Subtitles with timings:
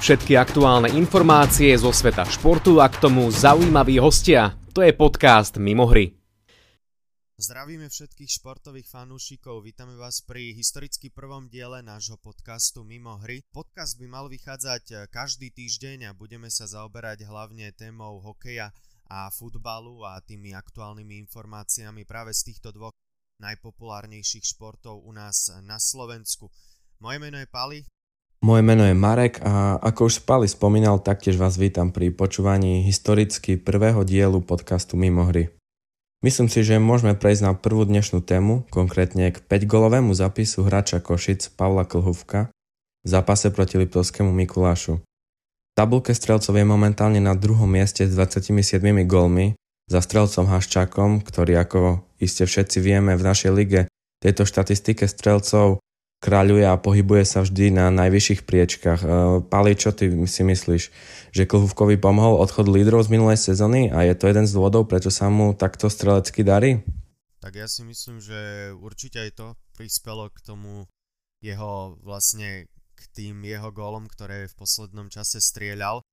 [0.00, 4.56] Všetky aktuálne informácie zo sveta športu a k tomu zaujímaví hostia.
[4.72, 6.16] To je podcast Mimo hry.
[7.36, 13.44] Zdravíme všetkých športových fanúšikov, vítame vás pri historicky prvom diele nášho podcastu Mimo hry.
[13.52, 18.72] Podcast by mal vychádzať každý týždeň a budeme sa zaoberať hlavne témou hokeja
[19.04, 22.96] a futbalu a tými aktuálnymi informáciami práve z týchto dvoch
[23.44, 26.48] najpopulárnejších športov u nás na Slovensku.
[27.04, 27.84] Moje meno je Pali,
[28.40, 33.60] moje meno je Marek a ako už Spali spomínal, taktiež vás vítam pri počúvaní historicky
[33.60, 35.52] prvého dielu podcastu Mimo hry.
[36.20, 41.52] Myslím si, že môžeme prejsť na prvú dnešnú tému, konkrétne k 5-golovému zapisu hráča Košic
[41.56, 42.52] Pavla Klhuvka
[43.04, 45.00] v zápase proti Liptovskému Mikulášu.
[45.00, 48.60] V tabulke strelcov je momentálne na druhom mieste s 27
[49.08, 49.56] gólmi
[49.88, 53.80] za strelcom Haščákom, ktorý ako iste všetci vieme v našej lige
[54.20, 55.80] tejto štatistike strelcov
[56.20, 59.00] kráľuje a pohybuje sa vždy na najvyšších priečkach.
[59.00, 59.08] E,
[59.48, 60.82] Pali, čo ty si myslíš,
[61.32, 65.08] že Klhúvkovi pomohol odchod lídrov z minulej sezóny a je to jeden z dôvodov, prečo
[65.08, 66.84] sa mu takto strelecky darí?
[67.40, 70.84] Tak ja si myslím, že určite aj to prispelo k tomu
[71.40, 76.04] jeho vlastne k tým jeho gólom, ktoré v poslednom čase strieľal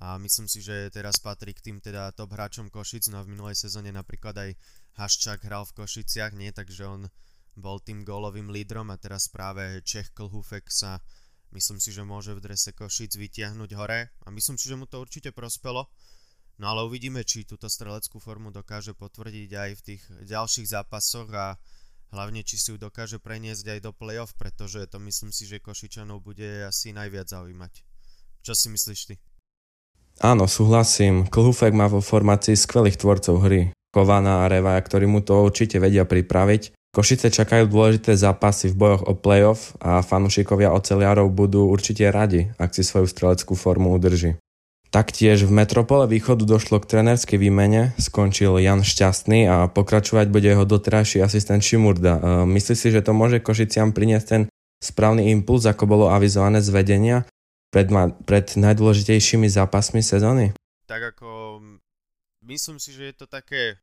[0.00, 3.36] a myslím si, že teraz patrí k tým teda top hráčom Košic, no a v
[3.36, 4.50] minulej sezóne napríklad aj
[4.96, 7.12] Haščák hral v Košiciach, nie, takže on
[7.56, 11.02] bol tým gólovým lídrom a teraz práve Čech Klhufek sa
[11.50, 15.02] myslím si, že môže v drese Košic vytiahnuť hore a myslím si, že mu to
[15.02, 15.90] určite prospelo.
[16.60, 21.56] No ale uvidíme, či túto streleckú formu dokáže potvrdiť aj v tých ďalších zápasoch a
[22.12, 26.20] hlavne či si ju dokáže preniesť aj do play-off, pretože to myslím si, že Košičanov
[26.20, 27.72] bude asi najviac zaujímať.
[28.44, 29.14] Čo si myslíš ty?
[30.20, 31.24] Áno, súhlasím.
[31.32, 33.72] Klhufek má vo formácii skvelých tvorcov hry.
[33.90, 39.06] Kovana a Revaja, ktorí mu to určite vedia pripraviť Košice čakajú dôležité zápasy v bojoch
[39.06, 44.34] o playoff a fanúšikovia oceliarov budú určite radi, ak si svoju streleckú formu udrží.
[44.90, 50.66] Taktiež v Metropole východu došlo k trenerskej výmene, skončil Jan Šťastný a pokračovať bude jeho
[50.66, 52.18] doterajší asistent Šimurda.
[52.18, 54.42] E, myslí si, že to môže Košiciam priniesť ten
[54.82, 57.22] správny impuls, ako bolo avizované z vedenia
[57.70, 57.86] pred,
[58.26, 60.58] pred najdôležitejšími zápasmi sezóny?
[60.90, 61.62] Tak ako
[62.50, 63.78] myslím si, že je to také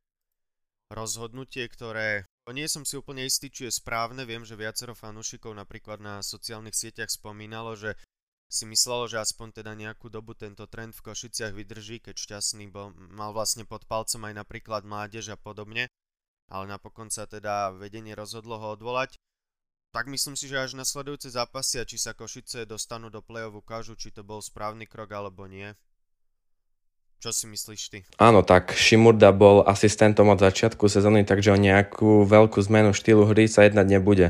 [0.91, 4.24] rozhodnutie, ktoré nie som si úplne istý, či je správne.
[4.24, 8.00] Viem, že viacero fanúšikov napríklad na sociálnych sieťach spomínalo, že
[8.47, 12.96] si myslelo, že aspoň teda nejakú dobu tento trend v Košiciach vydrží, keď šťastný bol,
[13.12, 15.91] mal vlastne pod palcom aj napríklad mládež a podobne,
[16.47, 19.19] ale napokon sa teda vedenie rozhodlo ho odvolať.
[19.91, 24.00] Tak myslím si, že až nasledujúce zápasy a či sa Košice dostanú do play-off ukážu,
[24.00, 25.75] či to bol správny krok alebo nie.
[27.17, 28.00] Čo si myslíš ty?
[28.22, 33.50] Áno, tak Šimurda bol asistentom od začiatku sezóny, takže o nejakú veľkú zmenu štýlu hry
[33.50, 34.28] sa jednať nebude.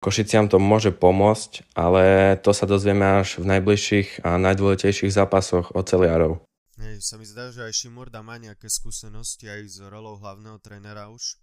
[0.00, 6.44] Košiciam to môže pomôcť, ale to sa dozvieme až v najbližších a najdôležitejších zápasoch celiarov.
[6.80, 11.12] Hej, sa mi zdá, že aj Šimurda má nejaké skúsenosti aj s rolou hlavného trénera
[11.12, 11.36] už,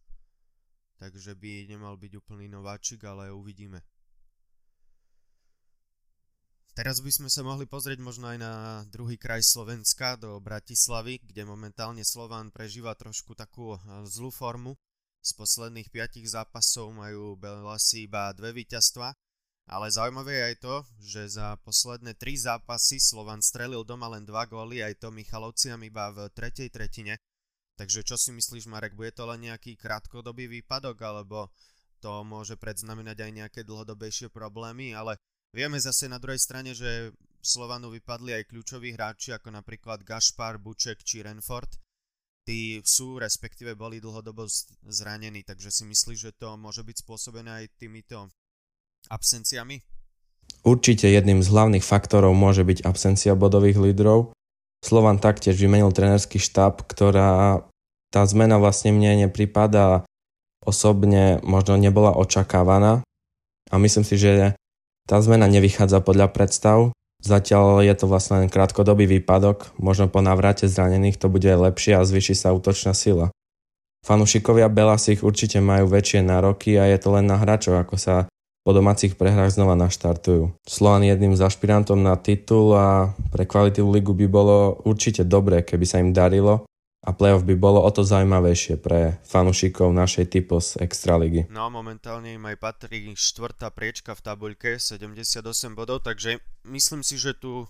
[0.97, 3.85] takže by nemal byť úplný nováčik, ale uvidíme.
[6.77, 8.53] Teraz by sme sa mohli pozrieť možno aj na
[8.93, 14.77] druhý kraj Slovenska, do Bratislavy, kde momentálne Slovan prežíva trošku takú eh, zlú formu.
[15.17, 19.09] Z posledných piatich zápasov majú Belasi iba dve víťazstva,
[19.73, 24.45] ale zaujímavé je aj to, že za posledné tri zápasy Slovan strelil doma len dva
[24.45, 27.17] góly, aj to Michalovciam iba v tretej tretine.
[27.73, 31.49] Takže čo si myslíš, Marek, bude to len nejaký krátkodobý výpadok, alebo
[31.97, 35.17] to môže predznamenať aj nejaké dlhodobejšie problémy, ale
[35.57, 37.09] Vieme zase na druhej strane, že
[37.41, 41.81] Slovanu vypadli aj kľúčoví hráči ako napríklad Gašpar, Buček či Renford.
[42.45, 44.45] Tí sú, respektíve boli dlhodobo
[44.85, 48.29] zranení, takže si myslíš, že to môže byť spôsobené aj týmito
[49.09, 49.81] absenciami?
[50.61, 54.37] Určite jedným z hlavných faktorov môže byť absencia bodových lídrov.
[54.85, 57.65] Slovan taktiež vymenil trenerský štáb, ktorá
[58.13, 60.05] tá zmena vlastne mne nepripadá
[60.61, 63.01] osobne možno nebola očakávaná
[63.73, 64.53] a myslím si, že
[65.07, 66.91] tá zmena nevychádza podľa predstav,
[67.23, 72.03] zatiaľ je to vlastne len krátkodobý výpadok, možno po navrate zranených to bude lepšie a
[72.03, 73.31] zvyši sa útočná sila.
[74.03, 78.27] Fanúšikovia Belasich určite majú väčšie nároky a je to len na hráčov, ako sa
[78.67, 80.51] po domácich prehrách znova naštartujú.
[80.67, 85.85] Slovan jedným z ašpirantom na titul a pre kvalitu ligu by bolo určite dobré, keby
[85.87, 86.67] sa im darilo
[87.07, 91.47] a playoff by bolo o to zaujímavejšie pre fanúšikov našej typos Extraligy.
[91.47, 95.39] No a momentálne im aj patrí štvrtá priečka v tabuľke, 78
[95.71, 97.63] bodov, takže myslím si, že tu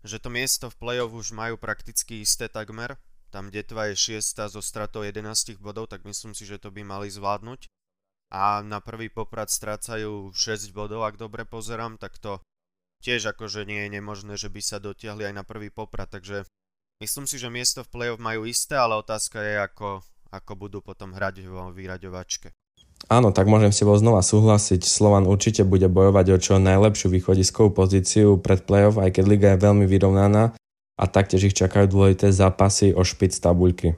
[0.00, 2.96] že to miesto v playoff už majú prakticky isté takmer.
[3.28, 7.12] Tam Detva je 6 zo stratou 11 bodov, tak myslím si, že to by mali
[7.12, 7.68] zvládnuť.
[8.32, 12.40] A na prvý poprad strácajú 6 bodov, ak dobre pozerám, tak to
[13.04, 16.48] tiež akože nie je nemožné, že by sa dotiahli aj na prvý poprad, takže
[17.00, 21.16] myslím si, že miesto v play-off majú isté, ale otázka je, ako, ako budú potom
[21.16, 22.52] hrať vo vyraďovačke.
[23.08, 24.84] Áno, tak môžem s tebou znova súhlasiť.
[24.84, 29.64] Slovan určite bude bojovať o čo najlepšiu východiskovú pozíciu pred play-off, aj keď liga je
[29.64, 30.52] veľmi vyrovnaná
[31.00, 33.96] a taktiež ich čakajú dôležité zápasy o špic tabuľky.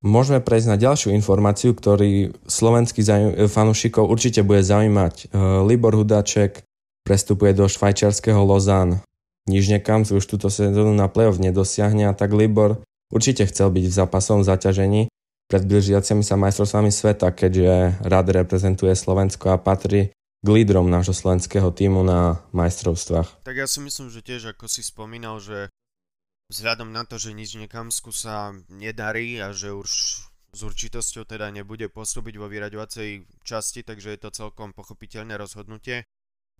[0.00, 3.04] Môžeme prejsť na ďalšiu informáciu, ktorý slovenských
[3.50, 5.14] fanúšikov určite bude zaujímať.
[5.18, 5.24] E,
[5.66, 6.64] Libor Hudaček
[7.04, 9.02] prestupuje do švajčiarského Lozán.
[9.48, 13.96] Niž nekam už túto sezónu na play-off nedosiahne a tak Libor určite chcel byť v
[13.96, 15.08] zápasovom zaťažení
[15.48, 20.12] pred blížiacimi sa majstrovstvami sveta, keďže rád reprezentuje Slovensko a patrí
[20.44, 23.42] k lídrom nášho slovenského týmu na majstrovstvách.
[23.48, 25.72] Tak ja si myslím, že tiež ako si spomínal, že
[26.52, 29.90] vzhľadom na to, že nič nekamsku sa nedarí a že už
[30.52, 36.04] s určitosťou teda nebude pôsobiť vo vyraďovacej časti, takže je to celkom pochopiteľné rozhodnutie.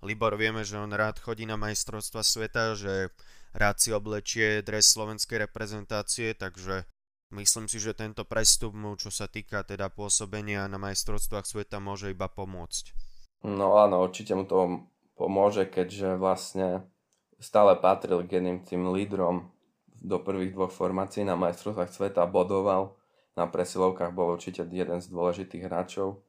[0.02, 3.10] Libor vieme, že on rád chodí na majstrovstva sveta, že
[3.54, 6.86] rád si oblečie dres slovenskej reprezentácie, takže
[7.28, 12.08] Myslím si, že tento prestup mu, čo sa týka teda pôsobenia na majstrovstvách sveta, môže
[12.08, 12.96] iba pomôcť.
[13.44, 16.88] No áno, určite mu to pomôže, keďže vlastne
[17.36, 19.52] stále patril k jedným tým lídrom
[20.00, 22.96] do prvých dvoch formácií na majstrovstvách sveta, bodoval,
[23.36, 26.24] na presilovkách bol určite jeden z dôležitých hráčov.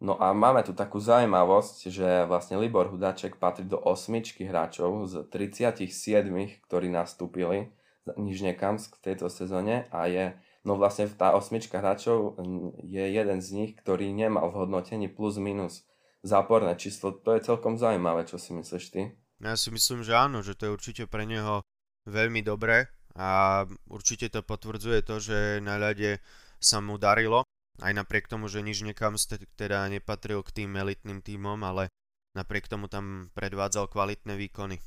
[0.00, 5.28] No a máme tu takú zaujímavosť, že vlastne Libor Hudaček patrí do osmičky hráčov z
[5.28, 7.68] 37, ktorí nastúpili
[8.08, 10.32] Nižnekamsk v tejto sezóne a je,
[10.64, 12.40] no vlastne tá osmička hráčov
[12.80, 15.84] je jeden z nich, ktorý nemal v hodnotení plus minus
[16.24, 17.12] záporné číslo.
[17.20, 19.12] To je celkom zaujímavé, čo si myslíš ty?
[19.40, 21.60] Ja si myslím, že áno, že to je určite pre neho
[22.08, 26.24] veľmi dobré a určite to potvrdzuje to, že na ľade
[26.60, 27.44] sa mu darilo,
[27.80, 29.16] aj napriek tomu, že nič nekam
[29.56, 31.88] teda nepatril k tým elitným týmom, ale
[32.36, 34.78] napriek tomu tam predvádzal kvalitné výkony.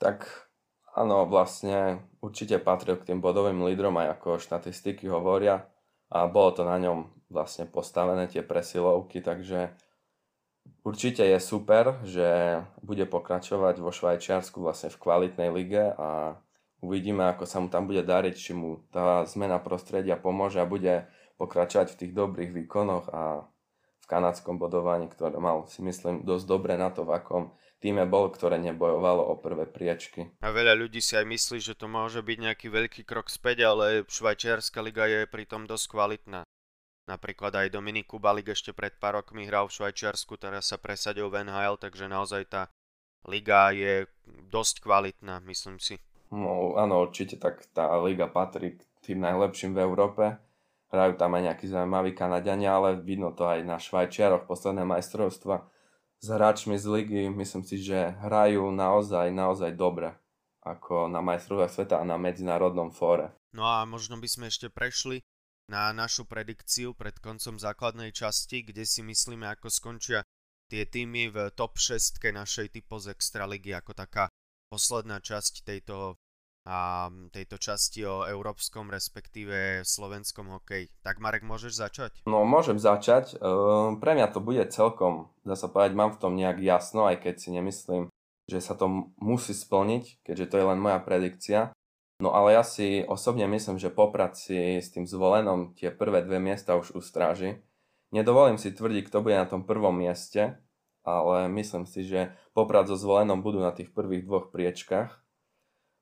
[0.00, 0.50] Tak
[0.90, 5.62] Áno, vlastne určite patril k tým bodovým lídrom aj ako štatistiky hovoria
[6.10, 9.70] a bolo to na ňom vlastne postavené tie presilovky, takže
[10.82, 16.34] určite je super, že bude pokračovať vo Švajčiarsku vlastne v kvalitnej lige a
[16.82, 21.06] uvidíme, ako sa mu tam bude dariť, či mu tá zmena prostredia pomôže a bude
[21.40, 23.48] pokračovať v tých dobrých výkonoch a
[24.00, 27.44] v kanadskom bodovaní, ktoré mal si myslím dosť dobre na to, v akom
[27.80, 30.28] týme bol, ktoré nebojovalo o prvé priečky.
[30.44, 34.04] A veľa ľudí si aj myslí, že to môže byť nejaký veľký krok späť, ale
[34.04, 36.44] švajčiarska liga je pritom dosť kvalitná.
[37.08, 41.42] Napríklad aj Dominik Kubalik ešte pred pár rokmi hral v Švajčiarsku, teraz sa presadil v
[41.42, 42.62] NHL, takže naozaj tá
[43.26, 44.06] liga je
[44.46, 45.98] dosť kvalitná, myslím si.
[46.30, 50.24] No áno, určite tak tá liga patrí k tým najlepším v Európe.
[50.90, 55.62] Hrajú tam aj nejakí zaujímaví Kanadiania, ale vidno to aj na Švajčiaroch posledné majstrovstva
[56.20, 60.12] s hráčmi z ligy, myslím si, že hrajú naozaj, naozaj dobre
[60.60, 63.32] ako na majstrovstvách sveta a na medzinárodnom fóre.
[63.56, 65.24] No a možno by sme ešte prešli
[65.72, 70.20] na našu predikciu pred koncom základnej časti, kde si myslíme, ako skončia
[70.68, 74.28] tie týmy v top 6 našej typo z Extraligy ako taká
[74.68, 76.20] posledná časť tejto
[76.68, 80.92] a tejto časti o európskom, respektíve slovenskom hokeji.
[81.00, 82.12] Tak Marek, môžeš začať?
[82.28, 83.40] No, môžem začať.
[83.40, 87.24] Uh, pre mňa to bude celkom, dá sa povedať, mám v tom nejak jasno, aj
[87.24, 88.02] keď si nemyslím,
[88.50, 91.72] že sa to musí splniť, keďže to je len moja predikcia.
[92.20, 96.36] No ale ja si osobne myslím, že Poprad si s tým zvolenom tie prvé dve
[96.36, 97.64] miesta už ustráži.
[98.12, 100.60] Nedovolím si tvrdiť, kto bude na tom prvom mieste,
[101.00, 105.29] ale myslím si, že Poprad so zvolenom budú na tých prvých dvoch priečkách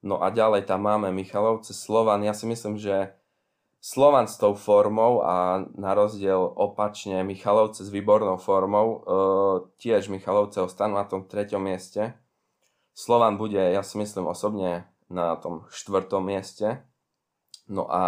[0.02, 2.22] No a ďalej tam máme Michalovce, Slovan.
[2.22, 3.18] Ja si myslím, že
[3.78, 8.98] Slovan s tou formou a na rozdiel opačne Michalovce s výbornou formou, e,
[9.78, 12.14] tiež Michalovce ostanú na tom treťom mieste.
[12.94, 16.84] Slovan bude, ja si myslím osobne, na tom štvrtom mieste.
[17.70, 18.02] No a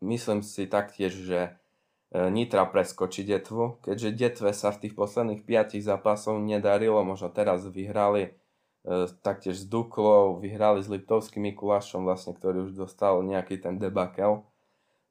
[0.00, 1.50] myslím si taktiež, že e,
[2.30, 8.39] Nitra preskočí Detvu, keďže Detve sa v tých posledných piatich zápasoch nedarilo, možno teraz vyhrali
[9.20, 14.48] taktiež s Duklou, vyhrali s Liptovským Mikulášom, vlastne, ktorý už dostal nejaký ten debakel.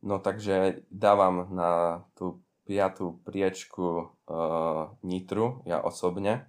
[0.02, 6.46] No takže dávam na tú piatú priečku uh, Nitru, ja osobne.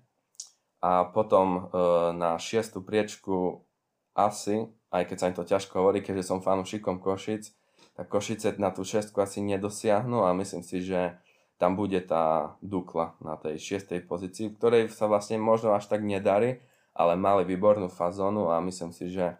[0.80, 3.64] A potom uh, na šiestu priečku
[4.12, 7.52] asi, aj keď sa im to ťažko hovorí, keďže som fanúšikom Košic,
[7.96, 11.20] tak Košice na tú šestku asi nedosiahnu a myslím si, že
[11.60, 16.64] tam bude tá Dukla na tej šiestej pozícii, ktorej sa vlastne možno až tak nedarí,
[16.94, 19.38] ale mali výbornú fazónu a myslím si, že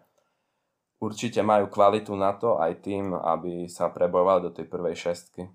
[1.01, 5.49] určite majú kvalitu na to aj tým, aby sa prebojovali do tej prvej šestky.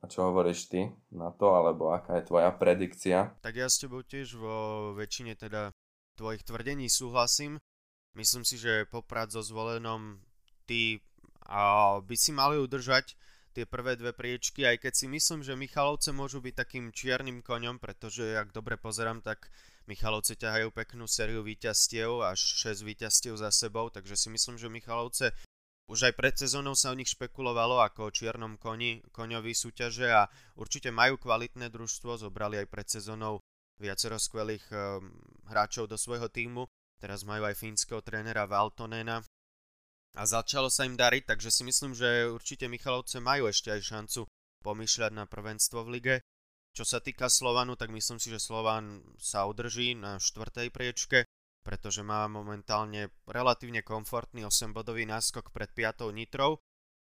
[0.00, 3.36] A čo hovoríš ty na to, alebo aká je tvoja predikcia?
[3.44, 4.56] Tak ja s tebou tiež vo
[4.96, 5.76] väčšine teda
[6.16, 7.60] tvojich tvrdení súhlasím.
[8.16, 10.24] Myslím si, že Poprad so zvolenom
[10.64, 11.04] ty
[11.44, 13.12] a by si mali udržať
[13.50, 17.82] tie prvé dve priečky, aj keď si myslím, že Michalovce môžu byť takým čiernym koňom,
[17.82, 19.50] pretože ak dobre pozerám, tak
[19.90, 25.34] Michalovce ťahajú peknú sériu víťazstiev, až 6 víťazstiev za sebou, takže si myslím, že Michalovce
[25.90, 30.30] už aj pred sezónou sa o nich špekulovalo ako o čiernom koni, koňovi súťaže a
[30.54, 33.42] určite majú kvalitné družstvo, zobrali aj pred sezónou
[33.82, 35.10] viacero skvelých um,
[35.50, 36.70] hráčov do svojho týmu.
[37.02, 39.18] Teraz majú aj fínskeho trénera Valtonena
[40.14, 44.30] a začalo sa im dariť, takže si myslím, že určite Michalovce majú ešte aj šancu
[44.62, 46.14] pomýšľať na prvenstvo v lige.
[46.70, 51.26] Čo sa týka Slovanu, tak myslím si, že Slovan sa udrží na štvrtej priečke
[51.60, 56.08] pretože má momentálne relatívne komfortný 8-bodový náskok pred 5.
[56.12, 56.56] Nitrou.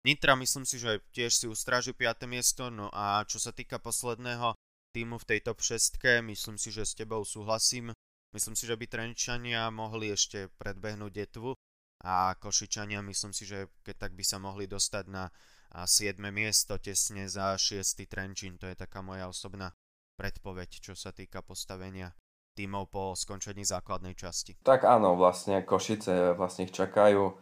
[0.07, 2.27] Nitra myslím si, že tiež si ustráži 5.
[2.31, 4.55] miesto, no a čo sa týka posledného
[4.95, 7.95] týmu v tej top 6, myslím si, že s tebou súhlasím.
[8.35, 11.57] Myslím si, že by Trenčania mohli ešte predbehnúť Detvu
[12.05, 15.33] a Košičania myslím si, že keď tak by sa mohli dostať na
[15.75, 16.17] 7.
[16.33, 18.09] miesto tesne za 6.
[18.09, 18.57] Trenčín.
[18.57, 19.77] To je taká moja osobná
[20.19, 22.17] predpoveď, čo sa týka postavenia
[22.59, 24.59] tímov po skončení základnej časti.
[24.67, 27.39] Tak áno, vlastne Košice vlastne ich čakajú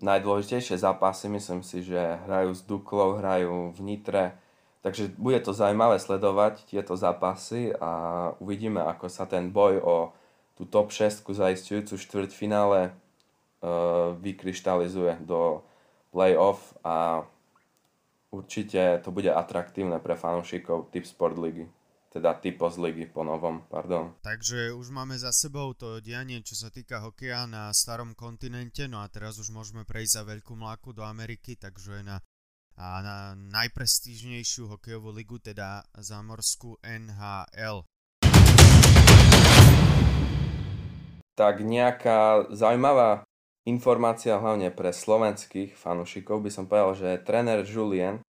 [0.00, 4.40] najdôležitejšie zápasy, myslím si, že hrajú s Duklou, hrajú v Nitre,
[4.80, 9.96] takže bude to zaujímavé sledovať tieto zápasy a uvidíme, ako sa ten boj o
[10.56, 12.90] tú top 6 zaistujúcu štvrťfinále e,
[14.18, 15.62] vykryštalizuje do
[16.14, 17.26] play-off a
[18.34, 21.66] určite to bude atraktívne pre fanúšikov Tip Sport Ligy
[22.14, 24.14] teda typo z ligy po novom, pardon.
[24.22, 29.02] Takže už máme za sebou to dianie, čo sa týka hokeja na starom kontinente, no
[29.02, 32.22] a teraz už môžeme prejsť za veľkú mláku do Ameriky, takže na,
[32.78, 37.82] a na najprestížnejšiu hokejovú ligu, teda zámorskú NHL.
[41.34, 43.26] Tak nejaká zaujímavá
[43.64, 48.20] informácia hlavne pre slovenských fanúšikov by som povedal, že tréner Julien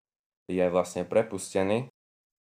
[0.47, 1.91] je vlastne prepustený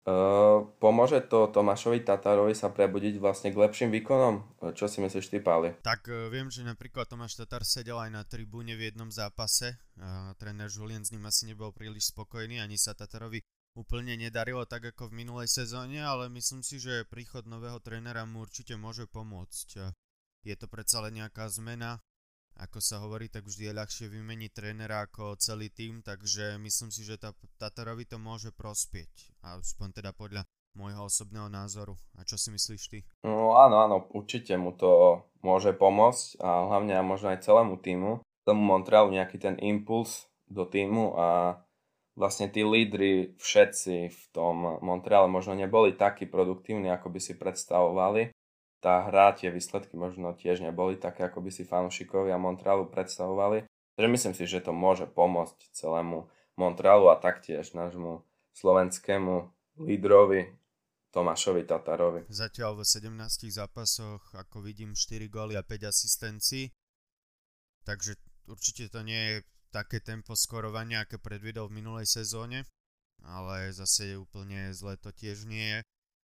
[0.05, 4.61] Uh, pomôže to Tomášovi Tatárovi sa prebudiť vlastne k lepším výkonom?
[4.77, 5.81] Čo si myslíš ty, Páli?
[5.81, 9.81] Tak uh, viem, že napríklad Tomáš Tatár sedel aj na tribúne v jednom zápase.
[9.97, 13.41] Uh, tréner Julien s ním asi nebol príliš spokojný, ani sa Tatárovi
[13.73, 18.45] úplne nedarilo tak ako v minulej sezóne, ale myslím si, že príchod nového trénera mu
[18.45, 19.89] určite môže pomôcť.
[20.45, 21.97] Je to predsa len nejaká zmena,
[22.55, 27.03] ako sa hovorí, tak vždy je ľahšie vymeniť trénera ako celý tým, takže myslím si,
[27.03, 29.11] že tá, Tatarovi to môže prospieť.
[29.43, 31.95] Aspoň teda podľa môjho osobného názoru.
[32.19, 32.99] A čo si myslíš ty?
[33.23, 38.19] No áno, áno, určite mu to môže pomôcť a hlavne a možno aj celému týmu.
[38.43, 41.59] Tomu Montrealu nejaký ten impuls do týmu a
[42.15, 48.34] vlastne tí lídry všetci v tom Montreale možno neboli takí produktívni, ako by si predstavovali
[48.85, 53.65] tá hra, tie výsledky možno tiež neboli také, ako by si fanúšikovia Montrealu predstavovali.
[53.97, 58.21] Takže myslím si, že to môže pomôcť celému Montrealu a taktiež nášmu
[58.53, 59.49] slovenskému
[59.81, 60.53] lídrovi
[61.09, 62.29] Tomášovi Tatarovi.
[62.29, 66.69] Zatiaľ v 17 zápasoch, ako vidím, 4 góly a 5 asistencií.
[67.89, 69.35] Takže určite to nie je
[69.73, 72.69] také tempo skorovania, aké predvidel v minulej sezóne,
[73.25, 75.79] ale zase úplne zle to tiež nie je.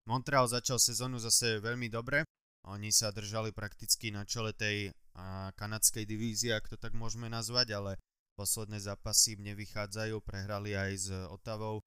[0.08, 2.24] Montreal začal sezónu zase veľmi dobre,
[2.68, 7.74] oni sa držali prakticky na čele tej a, kanadskej divízie, ak to tak môžeme nazvať,
[7.80, 7.92] ale
[8.36, 11.82] posledné zápasy im nevychádzajú, prehrali aj s Otavou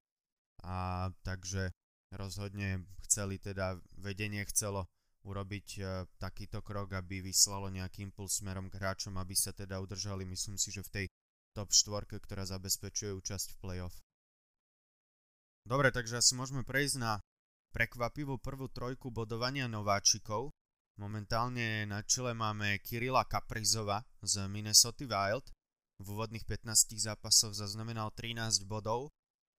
[0.67, 1.71] a takže
[2.11, 4.89] rozhodne chceli teda, vedenie chcelo
[5.23, 9.79] urobiť a, e, takýto krok, aby vyslalo nejaký impuls smerom k hráčom, aby sa teda
[9.79, 11.07] udržali, myslím si, že v tej
[11.53, 13.95] top 4, ktorá zabezpečuje účasť v playoff.
[15.69, 17.21] Dobre, takže asi môžeme prejsť na
[17.71, 20.51] prekvapivú prvú trojku bodovania nováčikov.
[21.01, 25.49] Momentálne na čele máme Kirila Kaprizova z Minnesota Wild.
[25.97, 29.09] V úvodných 15 zápasoch zaznamenal 13 bodov.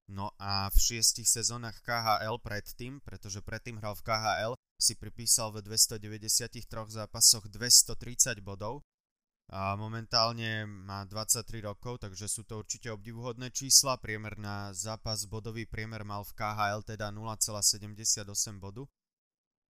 [0.05, 5.65] No a v 6 sezónach KHL predtým, pretože predtým hral v KHL, si pripísal v
[5.65, 6.61] 293
[6.93, 8.85] zápasoch 230 bodov.
[9.49, 13.97] A momentálne má 23 rokov, takže sú to určite obdivuhodné čísla.
[13.97, 18.29] Priemer na zápas bodový priemer mal v KHL teda 0,78
[18.61, 18.85] bodu.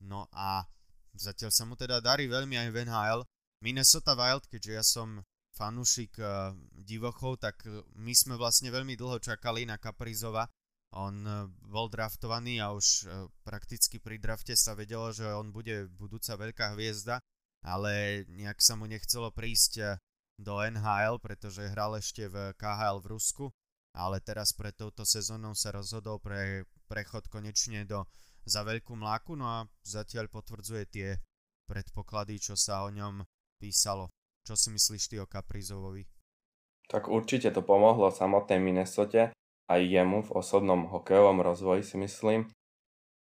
[0.03, 0.67] No a
[1.15, 3.21] Zatiaľ sa mu teda darí veľmi aj v NHL.
[3.61, 5.21] Minnesota Wild, keďže ja som
[5.53, 10.47] fanúšik uh, divochov, tak eh, my sme vlastne veľmi dlho čakali na Kaprizova.
[10.95, 13.05] On uh, bol draftovaný a už
[13.43, 17.19] prakticky pri drafte sa vedelo, že on bude budúca veľká hviezda,
[17.61, 20.01] ale nejak sa mu nechcelo prísť
[20.41, 23.45] do NHL, pretože hral ešte v KHL v Rusku,
[23.93, 28.03] ale teraz pred touto sezónou sa rozhodol pre prechod konečne do
[28.45, 31.07] za veľkú mláku, no a zatiaľ potvrdzuje tie
[31.69, 33.21] predpoklady, čo sa o ňom
[33.61, 34.09] písalo.
[34.41, 36.03] Čo si myslíš ty o Kaprizovovi?
[36.89, 39.31] Tak určite to pomohlo samotnej Minnesote
[39.71, 42.51] aj jemu v osobnom hokejovom rozvoji si myslím.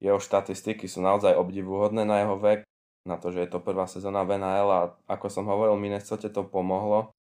[0.02, 2.66] Jeho štatistiky sú naozaj obdivuhodné na jeho vek,
[3.06, 6.42] na to, že je to prvá sezóna v NHL a ako som hovoril, Minnesota to
[6.42, 7.14] pomohlo.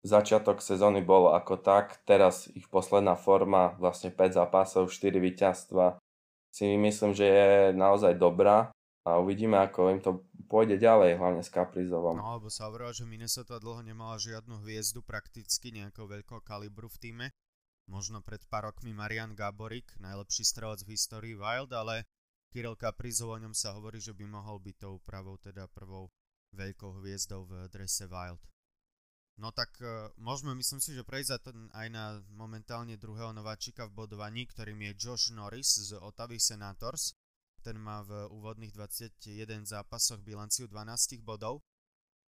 [0.00, 6.00] Začiatok sezóny bol ako tak, teraz ich posledná forma, vlastne 5 zápasov, 4 víťazstva,
[6.50, 8.74] si myslím, že je naozaj dobrá
[9.06, 12.18] a uvidíme, ako im to pôjde ďalej, hlavne s Kaprizovom.
[12.18, 16.98] No, lebo sa hovorilo, že Minnesota dlho nemala žiadnu hviezdu prakticky nejakého veľkého kalibru v
[16.98, 17.26] týme.
[17.86, 22.06] Možno pred pár rokmi Marian Gaborik, najlepší strelec v histórii Wild, ale
[22.50, 26.10] Kirill Kaprizov o ňom sa hovorí, že by mohol byť tou pravou, teda prvou
[26.50, 28.42] veľkou hviezdou v drese Wild.
[29.38, 34.44] No tak uh, môžeme, myslím si, že prejsť aj na momentálne druhého nováčika v bodovaní,
[34.48, 37.14] ktorým je Josh Norris z Ottawa Senators.
[37.60, 41.60] Ten má v úvodných 21 zápasoch bilanciu 12 bodov.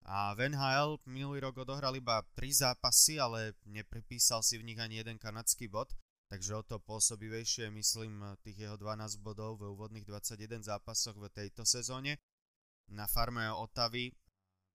[0.08, 5.04] A Van Hale minulý rok odohral iba 3 zápasy, ale nepripísal si v nich ani
[5.04, 5.92] jeden kanadský bod,
[6.32, 11.68] takže o to pôsobivejšie myslím tých jeho 12 bodov v úvodných 21 zápasoch v tejto
[11.68, 12.24] sezóne.
[12.88, 14.16] Na farme Otavy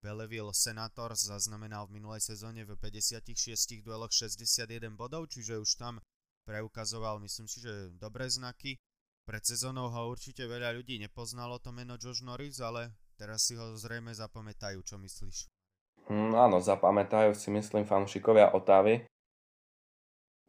[0.02, 6.02] Belleville Senators zaznamenal v minulej sezóne v 56 dueloch 61 bodov, čiže už tam
[6.42, 8.82] preukazoval myslím si, že dobré znaky.
[9.22, 13.78] Pred sezónou ho určite veľa ľudí nepoznalo to meno Josh Norris, ale teraz si ho
[13.78, 15.46] zrejme zapamätajú, čo myslíš?
[16.10, 19.06] Mm, áno, zapamätajú si myslím fanúšikovia Otávy.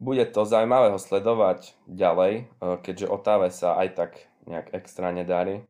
[0.02, 2.42] Bude to zaujímavé ho sledovať ďalej, e,
[2.82, 4.12] keďže Otáve sa aj tak
[4.50, 5.62] nejak extra nedarí.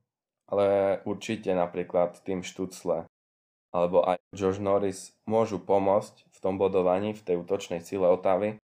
[0.48, 3.04] Ale určite napríklad tým Štucle
[3.75, 8.62] alebo aj Josh Norris môžu pomôcť v tom bodovaní, v tej útočnej sile Otávy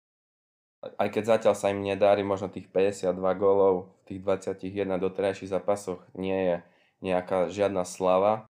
[0.97, 6.01] aj keď zatiaľ sa im nedarí možno tých 52 gólov v tých 21 doterajších zápasoch
[6.13, 6.55] nie je
[7.01, 8.45] nejaká žiadna slava.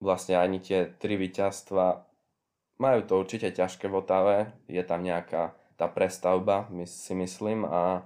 [0.00, 2.04] Vlastne ani tie tri víťazstva
[2.76, 4.36] majú to určite ťažké v Otave,
[4.68, 8.04] je tam nejaká tá prestavba, my si myslím a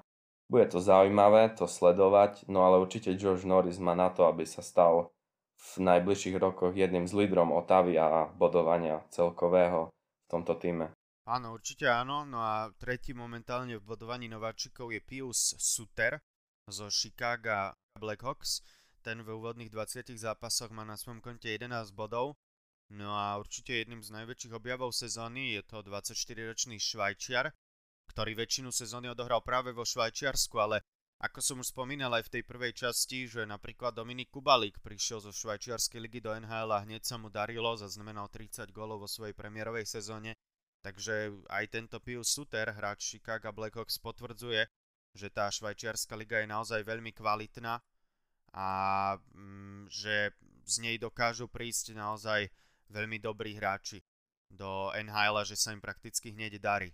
[0.50, 4.62] bude to zaujímavé to sledovať, no ale určite George Norris má na to, aby sa
[4.62, 5.14] stal
[5.60, 10.96] v najbližších rokoch jedným z lídrom Otavy a bodovania celkového v tomto týme.
[11.28, 12.24] Áno, určite áno.
[12.24, 16.18] No a tretí momentálne v bodovaní nováčikov je Pius Suter
[16.64, 18.64] zo Chicago Blackhawks.
[19.04, 22.40] Ten v úvodných 20 zápasoch má na svojom konte 11 bodov.
[22.90, 27.54] No a určite jedným z najväčších objavov sezóny je to 24-ročný Švajčiar,
[28.10, 30.82] ktorý väčšinu sezóny odohral práve vo Švajčiarsku, ale
[31.20, 35.32] ako som už spomínal aj v tej prvej časti, že napríklad Dominik Kubalík prišiel zo
[35.32, 39.84] švajčiarskej ligy do NHL a hneď sa mu darilo, zaznamenal 30 gólov vo svojej premiérovej
[39.84, 40.32] sezóne
[40.80, 44.64] Takže aj tento Pius Suter, hráč Chicago Blackhawks, potvrdzuje,
[45.12, 47.76] že tá švajčiarska liga je naozaj veľmi kvalitná
[48.56, 48.68] a
[49.20, 50.32] mm, že
[50.64, 52.48] z nej dokážu prísť naozaj
[52.88, 54.00] veľmi dobrí hráči
[54.48, 56.90] do NHL, že sa im prakticky hneď darí.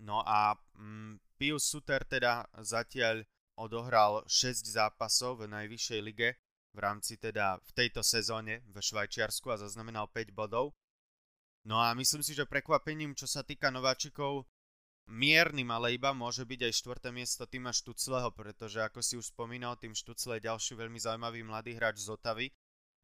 [0.00, 3.26] No a mm, Pius Suter teda zatiaľ
[3.58, 6.38] odohral 6 zápasov v najvyššej lige
[6.70, 10.78] v rámci teda v tejto sezóne v Švajčiarsku a zaznamenal 5 bodov.
[11.66, 14.46] No a myslím si, že prekvapením, čo sa týka nováčikov,
[15.10, 19.74] miernym, ale iba môže byť aj štvrté miesto týma Štucleho, pretože ako si už spomínal,
[19.82, 22.54] tým Štucle je ďalší veľmi zaujímavý mladý hráč z Otavy,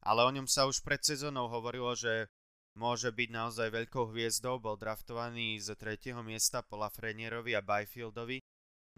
[0.07, 2.31] ale o ňom sa už pred sezónou hovorilo, že
[2.77, 8.41] môže byť naozaj veľkou hviezdou, bol draftovaný z tretieho miesta po Lafrenierovi a Byfieldovi,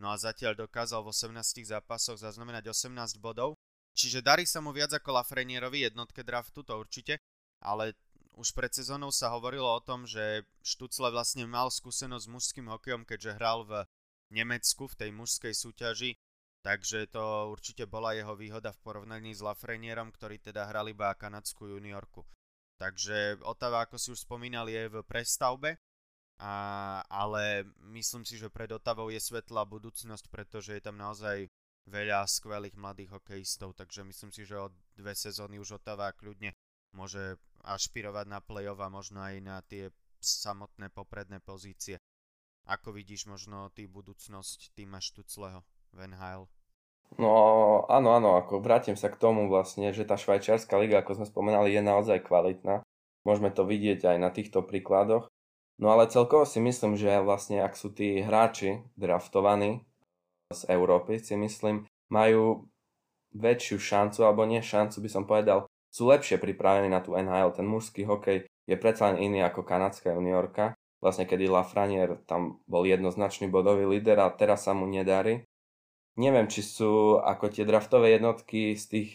[0.01, 3.55] no a zatiaľ dokázal v 18 zápasoch zaznamenať 18 bodov,
[3.93, 7.21] čiže darí sa mu viac ako Lafrenierovi jednotke draftu, to určite,
[7.62, 7.95] ale
[8.39, 13.03] už pred sezónou sa hovorilo o tom, že Štucle vlastne mal skúsenosť s mužským hokejom,
[13.03, 13.84] keďže hral v
[14.31, 16.15] Nemecku v tej mužskej súťaži,
[16.63, 21.67] takže to určite bola jeho výhoda v porovnaní s Lafrenierom, ktorý teda hral iba kanadskú
[21.67, 22.23] juniorku.
[22.81, 25.77] Takže Otava, ako si už spomínal, je v prestavbe,
[26.41, 26.53] a,
[27.05, 31.45] ale myslím si, že pred Otavou je svetlá budúcnosť, pretože je tam naozaj
[31.85, 36.57] veľa skvelých mladých hokejistov, takže myslím si, že od dve sezóny už Otava kľudne
[36.97, 42.01] môže ašpirovať na play-off a možno aj na tie samotné popredné pozície.
[42.65, 45.61] Ako vidíš možno ty budúcnosť týma Štucleho,
[45.93, 46.49] Van Hale?
[47.19, 47.32] No
[47.91, 51.76] áno, áno, ako vrátim sa k tomu vlastne, že tá švajčiarska liga, ako sme spomenali,
[51.76, 52.86] je naozaj kvalitná.
[53.28, 55.28] Môžeme to vidieť aj na týchto príkladoch.
[55.82, 59.82] No ale celkovo si myslím, že vlastne ak sú tí hráči draftovaní
[60.54, 62.69] z Európy, si myslím, majú
[63.34, 67.56] väčšiu šancu, alebo nie šancu by som povedal, sú lepšie pripravení na tú NHL.
[67.56, 70.76] Ten mužský hokej je predsa len iný ako kanadská juniorka.
[71.02, 75.43] Vlastne kedy Lafranier tam bol jednoznačný bodový líder a teraz sa mu nedarí.
[76.21, 79.10] Neviem, či sú ako tie draftové jednotky z tých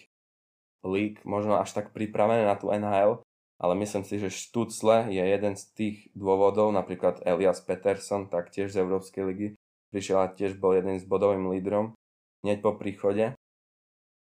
[0.82, 3.22] lík možno až tak pripravené na tú NHL,
[3.62, 8.82] ale myslím si, že Štucle je jeden z tých dôvodov, napríklad Elias Peterson, taktiež z
[8.82, 9.48] Európskej ligy,
[9.94, 11.94] prišiel a tiež bol jeden z bodovým lídrom
[12.42, 13.38] hneď po príchode.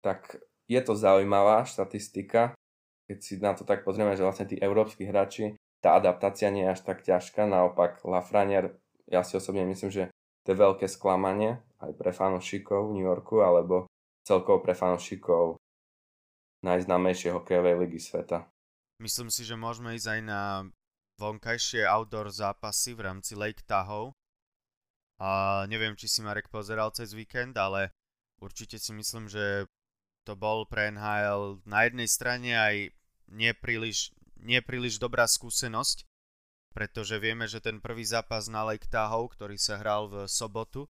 [0.06, 0.38] Tak
[0.70, 2.54] je to zaujímavá štatistika,
[3.10, 6.78] keď si na to tak pozrieme, že vlastne tí európsky hráči, tá adaptácia nie je
[6.78, 8.78] až tak ťažká, naopak Lafreniere,
[9.10, 10.04] ja si osobne myslím, že
[10.46, 13.86] to je veľké sklamanie aj pre fanúšikov v New Yorku, alebo
[14.26, 15.58] celkovo pre fanúšikov
[16.66, 18.50] najznámejšej hokejovej ligy sveta.
[18.98, 20.42] Myslím si, že môžeme ísť aj na
[21.22, 24.14] vonkajšie outdoor zápasy v rámci Lake Tahoe.
[25.18, 27.94] A neviem, či si Marek pozeral cez víkend, ale
[28.42, 29.66] určite si myslím, že
[30.26, 32.76] to bol pre NHL na jednej strane aj
[33.30, 36.06] nepríliš, nepríliš dobrá skúsenosť,
[36.74, 40.86] pretože vieme, že ten prvý zápas na Lake Tahoe, ktorý sa hral v sobotu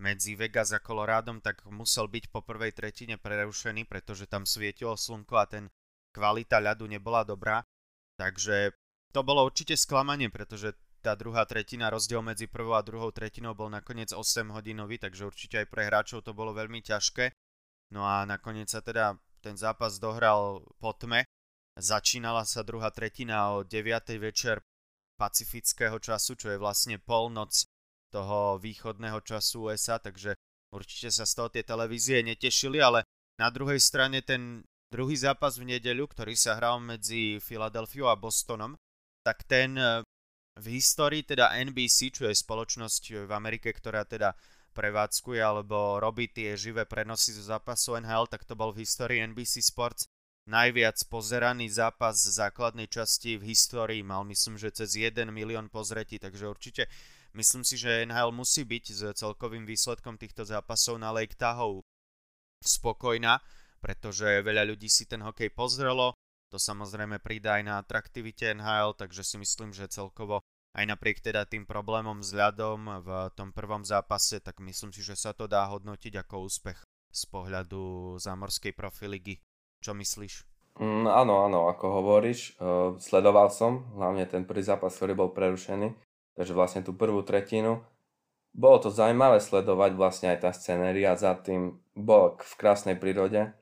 [0.00, 5.34] medzi Vegas a Colorádom, tak musel byť po prvej tretine prerušený, pretože tam svietilo slnko
[5.36, 5.64] a ten
[6.10, 7.62] kvalita ľadu nebola dobrá,
[8.16, 8.72] takže
[9.12, 13.72] to bolo určite sklamanie, pretože tá druhá tretina, rozdiel medzi prvou a druhou tretinou bol
[13.72, 17.32] nakoniec 8 hodinový, takže určite aj pre hráčov to bolo veľmi ťažké.
[17.96, 21.24] No a nakoniec sa teda ten zápas dohral po tme.
[21.80, 24.20] Začínala sa druhá tretina o 9.
[24.20, 24.60] večer
[25.16, 27.64] pacifického času, čo je vlastne polnoc
[28.10, 30.34] toho východného času USA, takže
[30.74, 33.06] určite sa z toho tie televízie netešili, ale
[33.38, 38.74] na druhej strane ten Druhý zápas v nedeľu, ktorý sa hral medzi Filadelfiou a Bostonom,
[39.22, 40.02] tak ten e,
[40.58, 44.34] v histórii teda NBC, čo je spoločnosť v Amerike, ktorá teda
[44.74, 49.62] prevádzkuje alebo robí tie živé prenosy zo zápasu NHL, tak to bol v histórii NBC
[49.62, 50.10] Sports
[50.50, 54.02] najviac pozeraný zápas základnej časti v histórii.
[54.02, 56.90] Mal myslím, že cez 1 milión pozretí, takže určite
[57.34, 61.82] myslím si, že NHL musí byť s celkovým výsledkom týchto zápasov na Lake Tahoe
[62.60, 63.40] spokojná
[63.80, 66.14] pretože veľa ľudí si ten hokej pozrelo,
[66.52, 70.44] to samozrejme pridá aj na atraktivite NHL, takže si myslím, že celkovo
[70.76, 75.18] aj napriek teda tým problémom s ľadom v tom prvom zápase, tak myslím si, že
[75.18, 76.78] sa to dá hodnotiť ako úspech
[77.10, 79.42] z pohľadu zámorskej profiligy.
[79.82, 80.46] Čo myslíš?
[80.78, 85.90] Mm, áno, áno, ako hovoríš, uh, sledoval som hlavne ten prvý zápas, ktorý bol prerušený,
[86.40, 87.84] takže vlastne tú prvú tretinu.
[88.56, 93.52] Bolo to zaujímavé sledovať vlastne aj tá scenéria za tým, bol v krásnej prírode,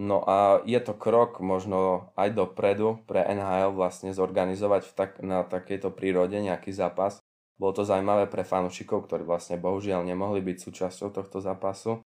[0.00, 5.44] No a je to krok možno aj dopredu pre NHL vlastne zorganizovať v tak, na
[5.44, 7.20] takejto prírode nejaký zápas.
[7.60, 12.00] Bolo to zaujímavé pre fanúšikov, ktorí vlastne bohužiaľ nemohli byť súčasťou tohto zápasu.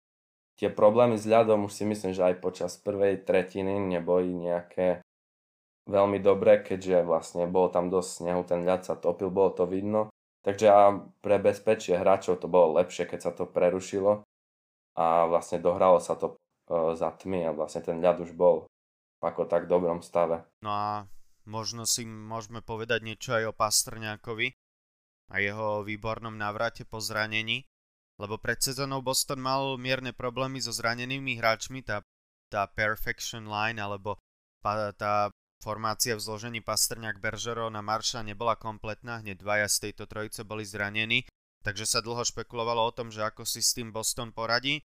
[0.56, 5.02] Tie problémy s ľadom už si myslím, že aj počas prvej tretiny neboli nejaké
[5.87, 10.12] veľmi dobré, keďže vlastne bolo tam dosť snehu, ten ľad sa topil, bolo to vidno.
[10.42, 14.27] Takže a pre bezpečie hráčov to bolo lepšie, keď sa to prerušilo
[14.99, 16.35] a vlastne dohralo sa to
[16.71, 18.66] za tmy a vlastne ten ľad už bol
[19.23, 20.42] ako tak dobrom stave.
[20.66, 20.90] No a
[21.47, 24.51] možno si môžeme povedať niečo aj o Pastrňákovi
[25.31, 27.62] a jeho výbornom návrate po zranení,
[28.18, 32.03] lebo pred sezónou Boston mal mierne problémy so zranenými hráčmi, tá,
[32.51, 34.18] tá perfection line alebo
[34.99, 35.31] tá
[35.62, 40.66] formácia v zložení Pastrňák, Beržero na Marša nebola kompletná, hneď dvaja z tejto trojice boli
[40.66, 41.22] zranení,
[41.62, 44.83] takže sa dlho špekulovalo o tom, že ako si s tým Boston poradí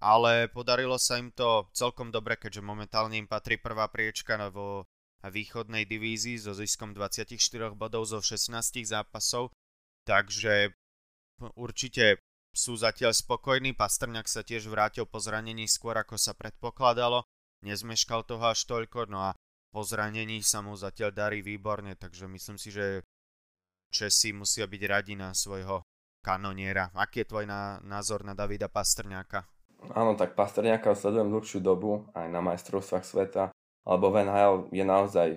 [0.00, 4.84] ale podarilo sa im to celkom dobre, keďže momentálne im patrí prvá priečka vo
[5.24, 7.40] východnej divízii so ziskom 24
[7.72, 8.52] bodov zo 16
[8.84, 9.50] zápasov,
[10.04, 10.76] takže
[11.56, 12.20] určite
[12.52, 17.24] sú zatiaľ spokojní, Pastrňák sa tiež vrátil po zranení skôr ako sa predpokladalo,
[17.64, 19.36] nezmeškal toho až toľko, no a
[19.70, 23.04] po zranení sa mu zatiaľ darí výborne, takže myslím si, že
[23.86, 25.86] Česi musia byť radi na svojho
[26.20, 26.90] kanoniera.
[26.98, 27.46] Aký je tvoj
[27.86, 29.46] názor na Davida Pastrňáka?
[29.94, 33.44] Áno, tak Pasterňáka sledujem dlhšiu dobu aj na majstrovstvách sveta,
[33.86, 35.28] alebo Van Hale je naozaj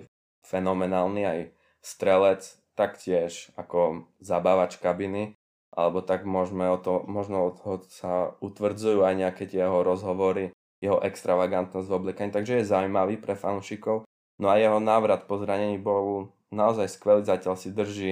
[0.42, 1.38] fenomenálny aj
[1.78, 5.36] strelec, taktiež ako zabávač kabiny,
[5.70, 8.12] alebo tak môžeme o to, možno od toho sa
[8.42, 10.50] utvrdzujú aj nejaké tie jeho rozhovory,
[10.82, 14.02] jeho extravagantnosť v oblikaní, takže je zaujímavý pre fanúšikov.
[14.40, 18.10] No a jeho návrat po zranení bol naozaj skvelý, zatiaľ si drží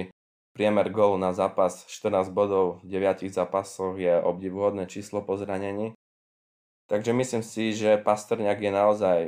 [0.53, 5.97] priemer gól na zápas 14 bodov v 9 zápasoch je obdivuhodné číslo po zranení
[6.89, 9.19] Takže myslím si, že Pastrňák je naozaj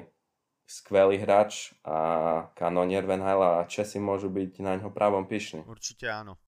[0.66, 5.62] skvelý hráč a kanonier Venhala a Česi môžu byť na ňo právom pyšní.
[5.70, 6.42] Určite áno.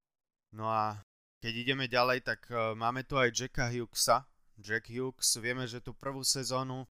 [0.49, 1.05] No a
[1.37, 4.25] keď ideme ďalej, tak uh, máme tu aj Jacka Hughesa.
[4.57, 6.89] Jack Hughes, vieme, že tú prvú sezónu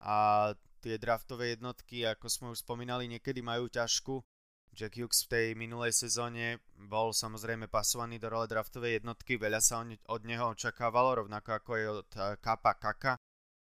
[0.00, 0.48] a
[0.80, 4.24] tie draftové jednotky, ako sme už spomínali, niekedy majú ťažku.
[4.70, 9.82] Jack Hughes v tej minulej sezóne bol samozrejme pasovaný do role draftovej jednotky, veľa sa
[9.84, 13.14] od neho očakávalo, rovnako ako aj od Kapa Kaka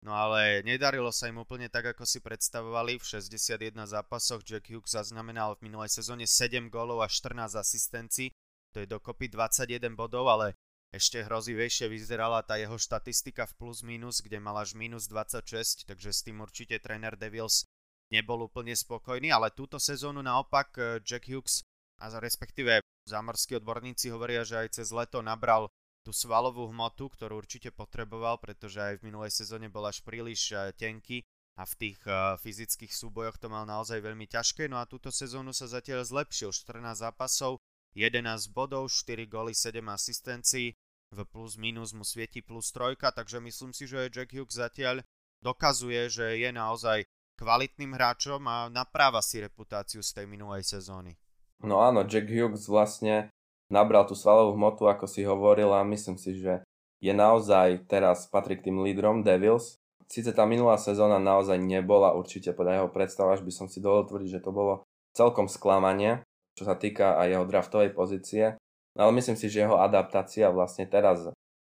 [0.03, 2.99] No ale nedarilo sa im úplne tak, ako si predstavovali.
[2.99, 8.35] V 61 zápasoch Jack Hughes zaznamenal v minulej sezóne 7 gólov a 14 asistencií.
[8.75, 10.59] To je dokopy 21 bodov, ale
[10.93, 16.13] ešte hrozivejšie vyzerala tá jeho štatistika v plus minus, kde mal až minus 26, takže
[16.13, 17.65] s tým určite tréner Devils
[18.13, 21.65] nebol úplne spokojný, ale túto sezónu naopak eh, Jack Hughes
[21.97, 25.73] a respektíve zámorskí odborníci hovoria, že aj cez leto nabral
[26.05, 30.77] tú svalovú hmotu, ktorú určite potreboval, pretože aj v minulej sezóne bol až príliš eh,
[30.77, 31.25] tenký
[31.61, 34.73] a v tých uh, fyzických súbojoch to mal naozaj veľmi ťažké.
[34.73, 36.49] No a túto sezónu sa zatiaľ zlepšil.
[36.49, 37.61] 14 zápasov,
[37.95, 40.73] 11 bodov, 4 góly, 7 asistencií.
[41.13, 45.05] V plus minus mu svieti plus trojka, takže myslím si, že Jack Hughes zatiaľ
[45.45, 47.05] dokazuje, že je naozaj
[47.37, 51.19] kvalitným hráčom a napráva si reputáciu z tej minulej sezóny.
[51.61, 53.29] No áno, Jack Hughes vlastne
[53.69, 56.65] nabral tú svalovú hmotu, ako si hovoril a myslím si, že
[57.03, 59.77] je naozaj teraz patrí k tým lídrom Devils.
[60.07, 64.07] Sice tá minulá sezóna naozaj nebola určite podľa jeho predstav, až by som si dovolil
[64.09, 64.85] tvrdiť, že to bolo
[65.17, 66.21] celkom sklamanie,
[66.57, 68.57] čo sa týka aj jeho draftovej pozície.
[68.97, 71.25] No ale myslím si, že jeho adaptácia vlastne teraz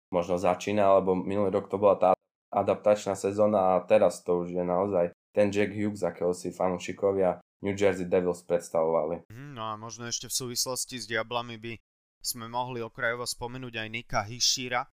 [0.09, 2.09] možno začína, alebo minulý rok to bola tá
[2.51, 7.77] adaptačná sezóna a teraz to už je naozaj ten Jack Hughes, akého si fanúšikovia New
[7.77, 9.29] Jersey Devils predstavovali.
[9.31, 11.73] Mhm, no a možno ešte v súvislosti s Diablami by
[12.21, 14.85] sme mohli okrajovo spomenúť aj Nika Hishira,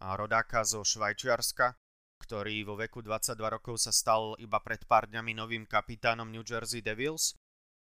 [0.00, 1.76] rodáka zo Švajčiarska,
[2.22, 6.80] ktorý vo veku 22 rokov sa stal iba pred pár dňami novým kapitánom New Jersey
[6.80, 7.36] Devils.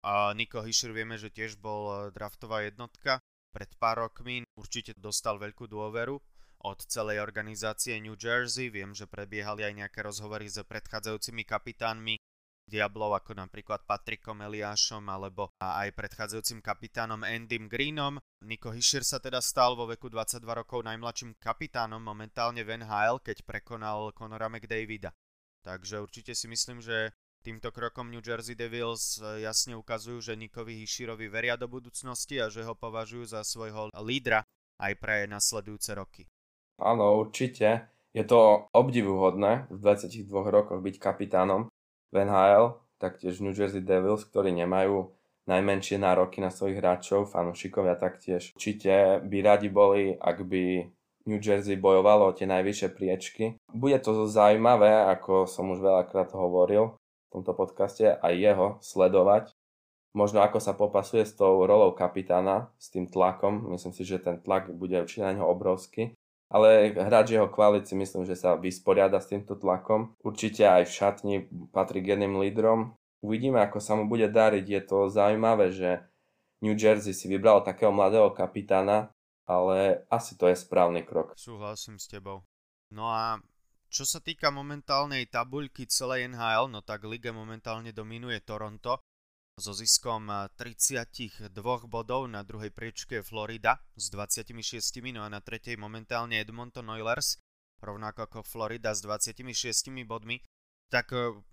[0.01, 3.21] A Niko Hischer vieme, že tiež bol e, draftová jednotka
[3.53, 4.41] pred pár rokmi.
[4.57, 6.17] Určite dostal veľkú dôveru
[6.61, 8.73] od celej organizácie New Jersey.
[8.73, 12.17] Viem, že prebiehali aj nejaké rozhovory s predchádzajúcimi kapitánmi
[12.71, 18.15] Diablov ako napríklad Patrikom Eliášom alebo aj predchádzajúcim kapitánom Andym Greenom.
[18.47, 23.43] Niko Hischier sa teda stal vo veku 22 rokov najmladším kapitánom momentálne v NHL, keď
[23.43, 25.11] prekonal Conora McDavida.
[25.61, 27.11] Takže určite si myslím, že
[27.41, 32.53] týmto krokom New Jersey Devils e, jasne ukazujú, že Nikovi Hiširovi veria do budúcnosti a
[32.53, 34.45] že ho považujú za svojho lídra
[34.77, 36.29] aj pre nasledujúce roky.
[36.77, 37.89] Áno, určite.
[38.13, 41.71] Je to obdivuhodné v 22 rokoch byť kapitánom
[42.11, 45.09] v NHL, taktiež New Jersey Devils, ktorí nemajú
[45.47, 48.53] najmenšie nároky na svojich hráčov, fanúšikovia taktiež.
[48.53, 50.85] Určite by radi boli, ak by
[51.25, 53.43] New Jersey bojovalo o tie najvyššie priečky.
[53.69, 56.97] Bude to zaujímavé, ako som už veľakrát hovoril
[57.33, 59.55] tomto podcaste, aj jeho sledovať.
[60.11, 63.71] Možno ako sa popasuje s tou rolou kapitána, s tým tlakom.
[63.71, 66.19] Myslím si, že ten tlak bude určite na neho obrovský
[66.51, 70.11] ale hráč jeho kvalit myslím, že sa vysporiada s týmto tlakom.
[70.19, 71.35] Určite aj v šatni
[71.71, 72.99] patrí k jedným lídrom.
[73.23, 74.65] Uvidíme, ako sa mu bude dariť.
[74.67, 76.03] Je to zaujímavé, že
[76.59, 79.15] New Jersey si vybral takého mladého kapitána,
[79.47, 81.39] ale asi to je správny krok.
[81.39, 82.43] Súhlasím s tebou.
[82.91, 83.39] No a
[83.91, 89.03] čo sa týka momentálnej tabuľky celej NHL, no tak lige momentálne dominuje Toronto
[89.59, 91.51] so ziskom 32
[91.91, 94.55] bodov, na druhej priečke Florida s 26,
[95.11, 97.35] no a na tretej momentálne Edmonton Oilers,
[97.83, 100.39] rovnako ako Florida s 26 bodmi.
[100.87, 101.43] Tak e,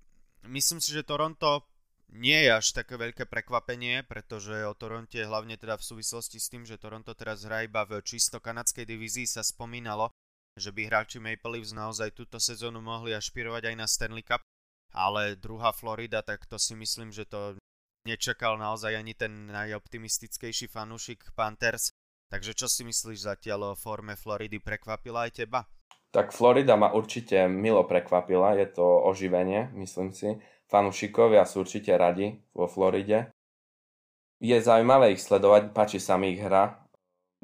[0.46, 1.66] myslím si, že Toronto
[2.14, 6.64] nie je až také veľké prekvapenie, pretože o Toronte hlavne teda v súvislosti s tým,
[6.64, 10.08] že Toronto teraz hrá iba v čisto kanadskej divízii sa spomínalo,
[10.58, 14.42] že by hráči Maple Leafs naozaj túto sezónu mohli ašpirovať aj na Stanley Cup,
[14.92, 17.56] ale druhá Florida, tak to si myslím, že to
[18.04, 21.94] nečakal naozaj ani ten najoptimistickejší fanúšik Panthers.
[22.28, 24.60] Takže čo si myslíš zatiaľ o forme Floridy?
[24.60, 25.64] Prekvapila aj teba?
[26.12, 30.40] Tak Florida ma určite milo prekvapila, je to oživenie, myslím si.
[30.68, 33.32] Fanúšikovia sú určite radi vo Floride.
[34.40, 36.84] Je zaujímavé ich sledovať, páči sa mi ich hra.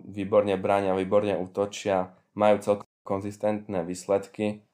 [0.00, 4.64] Výborne bránia, výborne útočia, majú celkom konzistentné výsledky,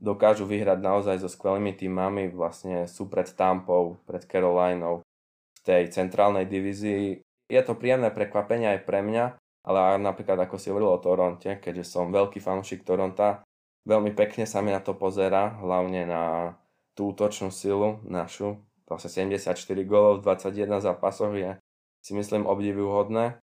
[0.00, 5.04] dokážu vyhrať naozaj so skvelými týmami, vlastne sú pred Tampou, pred Carolinou,
[5.62, 7.22] tej centrálnej divízii.
[7.48, 9.24] Je to príjemné prekvapenie aj pre mňa,
[9.64, 13.44] ale napríklad ako si hovoril o Toronte, keďže som veľký fanúšik Toronta,
[13.88, 16.22] veľmi pekne sa mi na to pozera, hlavne na
[16.92, 18.60] tú útočnú silu našu.
[18.84, 19.56] Vlastne 74
[19.88, 21.56] gólov v 21 zápasoch je
[22.04, 23.40] si myslím obdivuhodné.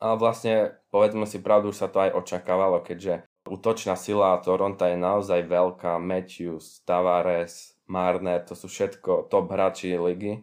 [0.00, 4.98] A vlastne, povedzme si pravdu, už sa to aj očakávalo, keďže útočná sila Toronta je
[4.98, 6.00] naozaj veľká.
[6.00, 10.40] Matthews, Tavares, Marner, to sú všetko top hráči ligy.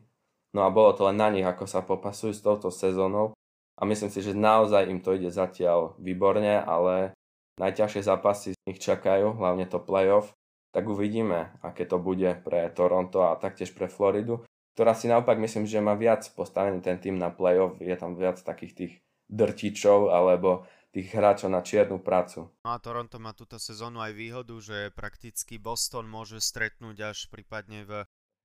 [0.54, 3.34] No a bolo to len na nich, ako sa popasujú s touto sezónou.
[3.80, 7.18] A myslím si, že naozaj im to ide zatiaľ výborne, ale
[7.58, 10.36] najťažšie zápasy z nich čakajú, hlavne to playoff.
[10.72, 14.46] Tak uvidíme, aké to bude pre Toronto a taktiež pre Floridu,
[14.78, 17.76] ktorá si naopak myslím, že má viac postavený ten tým na playoff.
[17.82, 18.94] Je tam viac takých tých
[19.28, 22.52] drtičov alebo tých hráčov na čiernu prácu.
[22.62, 27.88] No a Toronto má túto sezónu aj výhodu, že prakticky Boston môže stretnúť až prípadne
[27.88, 28.04] v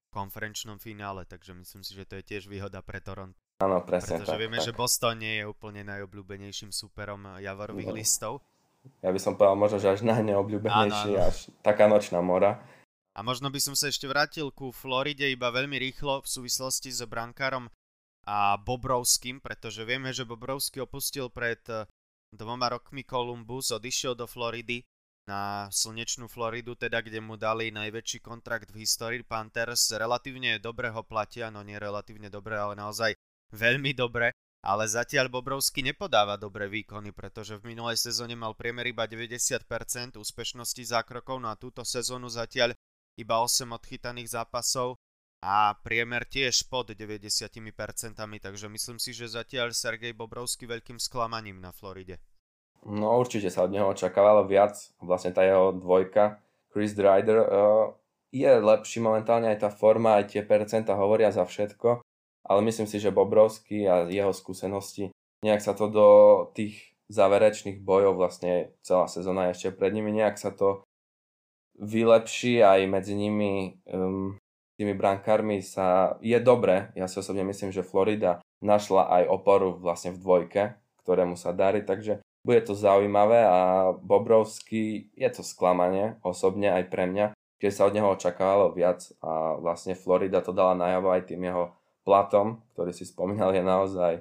[0.09, 3.37] konferenčnom finále, takže myslím si, že to je tiež výhoda pre Toronto.
[3.59, 4.41] Áno, presne Pretože tak.
[4.41, 4.65] vieme, tak.
[4.65, 7.97] že Boston nie je úplne najobľúbenejším superom javorových No.
[7.97, 8.33] listov.
[9.03, 11.27] Ja by som povedal možno, že až najneobľúbenejší, Áno, áno.
[11.27, 12.63] až taká nočná mora.
[13.13, 17.01] A možno by som sa ešte vrátil ku Floride iba veľmi rýchlo v súvislosti s
[17.03, 17.67] brankárom
[18.23, 21.59] a Bobrovským, pretože vieme, že Bobrovský opustil pred
[22.37, 24.85] dvoma rokmi Columbus, odišiel do Floridy
[25.27, 29.91] na slnečnú Floridu, teda kde mu dali najväčší kontrakt v histórii Panthers.
[29.91, 33.17] Relatívne dobre ho platia, no nie relatívne dobre, ale naozaj
[33.51, 34.31] veľmi dobre.
[34.67, 40.83] Ale zatiaľ Bobrovský nepodáva dobré výkony, pretože v minulej sezóne mal priemer iba 90% úspešnosti
[40.83, 42.75] zákrokov, no a túto sezónu zatiaľ
[43.15, 44.99] iba 8 odchytaných zápasov
[45.43, 47.53] a priemer tiež pod 90%,
[48.17, 52.19] takže myslím si, že zatiaľ Sergej Bobrovský veľkým sklamaním na Floride.
[52.87, 54.79] No určite sa od neho očakávalo viac.
[55.03, 56.39] Vlastne tá jeho dvojka,
[56.71, 57.91] Chris Dryder, uh,
[58.31, 62.05] je lepší momentálne aj tá forma, aj tie percenta hovoria za všetko,
[62.47, 65.11] ale myslím si, že Bobrovský a jeho skúsenosti,
[65.43, 66.09] nejak sa to do
[66.55, 70.83] tých záverečných bojov, vlastne celá sezóna ešte pred nimi, nejak sa to
[71.79, 74.39] vylepší aj medzi nimi um,
[74.77, 76.93] tými brankármi sa je dobre.
[76.93, 80.63] Ja si osobne myslím, že Florida našla aj oporu vlastne v dvojke,
[81.05, 87.11] ktorému sa darí, takže bude to zaujímavé a Bobrovský je to sklamanie osobne aj pre
[87.11, 91.43] mňa, keď sa od neho očakávalo viac a vlastne Florida to dala najavo aj tým
[91.43, 91.75] jeho
[92.07, 94.13] platom, ktorý si spomínal, je naozaj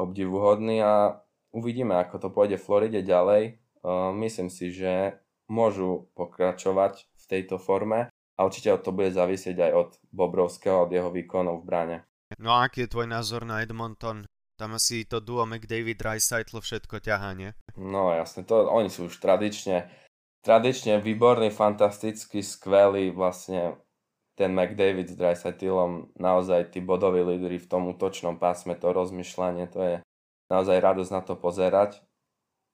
[0.00, 1.20] obdivuhodný a
[1.52, 3.60] uvidíme, ako to pôjde Floride ďalej.
[3.84, 8.08] Uh, myslím si, že môžu pokračovať v tejto forme
[8.40, 11.96] a určite to bude závisieť aj od Bobrovského, od jeho výkonov v bráne.
[12.40, 14.24] No a aký je tvoj názor na Edmonton?
[14.56, 17.52] Tam asi to duo McDavid Dreisaitl všetko ťahá, nie?
[17.76, 19.92] No jasne, to, oni sú už tradične,
[20.40, 23.76] tradične výborní, fantastickí, skvelí, vlastne
[24.40, 29.80] ten McDavid s Dreisaitlom, naozaj tí bodoví lídry v tom útočnom pásme, to rozmýšľanie, to
[29.84, 29.94] je
[30.48, 32.00] naozaj radosť na to pozerať.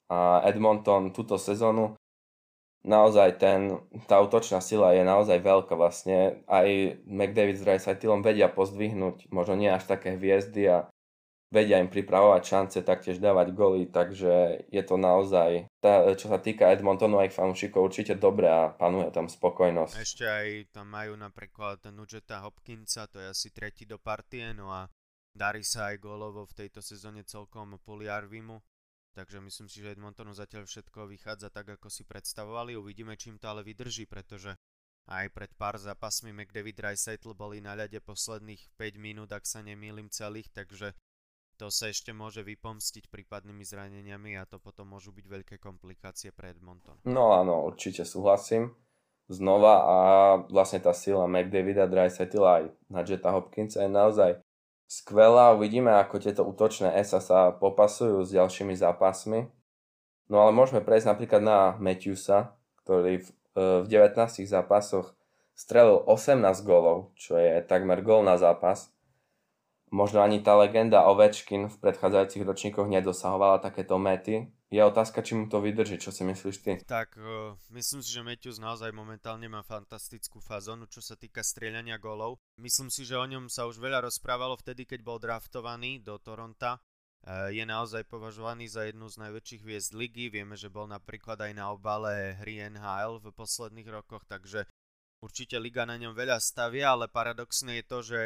[0.07, 1.99] A Edmonton túto sezónu,
[2.87, 6.47] naozaj ten, tá útočná sila je naozaj veľká vlastne.
[6.47, 6.67] Aj
[7.05, 10.79] McDavid s Dreisaitlom vedia pozdvihnúť, možno nie až také hviezdy a
[11.51, 16.71] vedia im pripravovať šance, taktiež dávať goly, takže je to naozaj, tá, čo sa týka
[16.75, 19.95] Edmontonu a ich fanúšikov, určite dobre a panuje tam spokojnosť.
[19.95, 24.91] Ešte aj tam majú napríklad Nugeta Hopkinsa, to je asi tretí do partie, no a
[25.35, 28.59] darí sa aj gólovo v tejto sezóne celkom Poliarvimu.
[29.17, 32.77] Takže myslím si, že Edmontonu zatiaľ všetko vychádza tak, ako si predstavovali.
[32.77, 34.53] Uvidíme, čím to ale vydrží, pretože
[35.09, 40.13] aj pred pár zápasmi McDavid Dreisaitl boli na ľade posledných 5 minút, ak sa nemýlim
[40.13, 40.93] celých, takže
[41.57, 46.53] to sa ešte môže vypomstiť prípadnými zraneniami a to potom môžu byť veľké komplikácie pre
[46.53, 47.01] Edmonton.
[47.09, 48.77] No áno, určite súhlasím.
[49.33, 49.97] Znova a
[50.53, 54.31] vlastne tá sila McDavida, Dreisaitla aj na Jetta Hopkinsa je naozaj
[54.87, 55.55] skvelá.
[55.55, 59.51] Uvidíme, ako tieto útočné esa sa popasujú s ďalšími zápasmi.
[60.27, 65.15] No ale môžeme prejsť napríklad na Matthewsa, ktorý v, e, v 19 zápasoch
[65.55, 68.91] strelil 18 gólov, čo je takmer gól na zápas.
[69.95, 74.51] Možno ani tá legenda Ovečkin v predchádzajúcich ročníkoch nedosahovala takéto mety.
[74.67, 76.73] Je otázka, či mu to vydrží, čo si myslíš ty?
[76.83, 82.03] Tak uh, myslím si, že Matthews naozaj momentálne má fantastickú fazónu, čo sa týka strieľania
[82.03, 82.43] golov.
[82.59, 86.83] Myslím si, že o ňom sa už veľa rozprávalo vtedy, keď bol draftovaný do Toronta.
[87.23, 90.35] Uh, je naozaj považovaný za jednu z najväčších hviezd ligy.
[90.35, 94.67] Vieme, že bol napríklad aj na obale hry NHL v posledných rokoch, takže
[95.23, 98.21] určite liga na ňom veľa stavia, ale paradoxné je to, že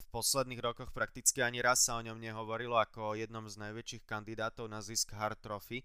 [0.00, 4.08] v posledných rokoch prakticky ani raz sa o ňom nehovorilo ako o jednom z najväčších
[4.08, 5.84] kandidátov na zisk Hart Trophy.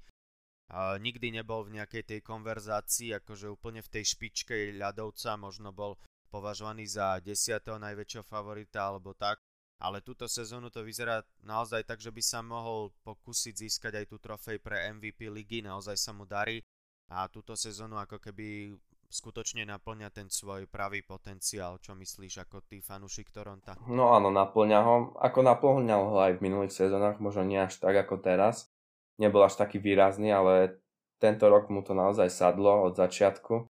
[0.72, 6.00] A nikdy nebol v nejakej tej konverzácii, akože úplne v tej špičke ľadovca, možno bol
[6.34, 9.38] považovaný za desiatého najväčšieho favorita alebo tak.
[9.78, 14.18] Ale túto sezónu to vyzerá naozaj tak, že by sa mohol pokúsiť získať aj tú
[14.18, 16.64] trofej pre MVP ligy, naozaj sa mu darí
[17.12, 18.74] a túto sezónu ako keby
[19.10, 21.80] skutočne naplňa ten svoj pravý potenciál.
[21.80, 23.78] Čo myslíš ako ty fanúšik Toronta?
[23.88, 24.96] No áno, naplňa ho.
[25.20, 28.70] Ako naplňal ho aj v minulých sezónach, možno nie až tak ako teraz.
[29.16, 30.82] Nebol až taký výrazný, ale
[31.24, 33.66] tento rok mu to naozaj sadlo od začiatku.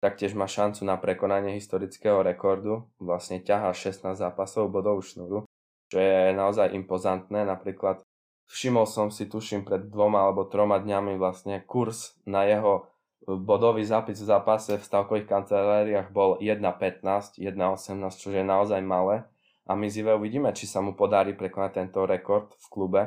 [0.00, 2.88] Taktiež má šancu na prekonanie historického rekordu.
[2.96, 5.44] Vlastne ťahá 16 zápasov bodovú šnúru,
[5.92, 7.44] čo je naozaj impozantné.
[7.44, 8.00] Napríklad
[8.48, 12.88] všimol som si, tuším, pred dvoma alebo troma dňami vlastne kurz na jeho
[13.36, 19.28] bodový zápis v zápase v stavkových kanceláriách bol 1.15, 1.18, čo je naozaj malé.
[19.68, 23.02] A my zive uvidíme, či sa mu podarí prekonať tento rekord v klube.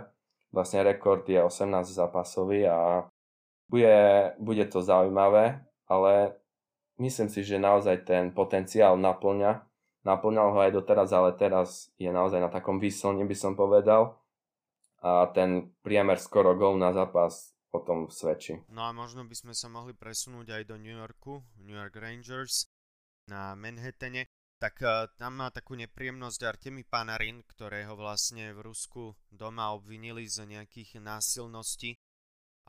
[0.53, 3.09] Vlastne rekord je 18 zápasový a
[3.67, 3.97] bude,
[4.37, 6.37] bude to zaujímavé, ale
[7.01, 9.65] myslím si, že naozaj ten potenciál naplňa.
[10.03, 14.19] Naplňal ho aj doteraz, ale teraz je naozaj na takom výslne, by som povedal.
[15.03, 18.61] A ten priemer skoro gol na zápas o tom svedčí.
[18.69, 22.69] No a možno by sme sa mohli presunúť aj do New Yorku, New York Rangers
[23.27, 24.29] na Manhattane
[24.63, 30.47] tak uh, tam má takú nepríjemnosť Artemi Panarin, ktorého vlastne v Rusku doma obvinili z
[30.47, 31.99] nejakých násilností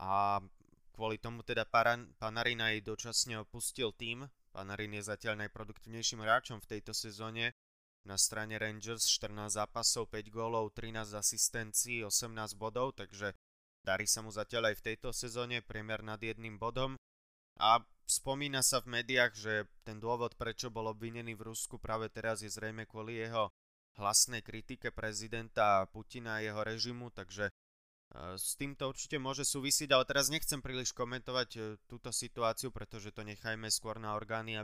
[0.02, 0.42] a
[0.90, 4.26] kvôli tomu teda Paran, Panarin aj dočasne opustil tým.
[4.50, 7.54] Panarin je zatiaľ najproduktívnejším hráčom v tejto sezóne.
[8.02, 13.38] Na strane Rangers 14 zápasov, 5 gólov, 13 asistencií, 18 bodov, takže
[13.84, 16.96] darí sa mu zatiaľ aj v tejto sezóne, priemer nad jedným bodom.
[17.60, 17.78] A
[18.08, 19.54] spomína sa v médiách, že
[19.86, 23.52] ten dôvod, prečo bol obvinený v Rusku práve teraz je zrejme kvôli jeho
[23.94, 27.52] hlasnej kritike prezidenta Putina a jeho režimu, takže e,
[28.34, 33.22] s týmto určite môže súvisiť, ale teraz nechcem príliš komentovať e, túto situáciu, pretože to
[33.22, 34.58] nechajme skôr na orgány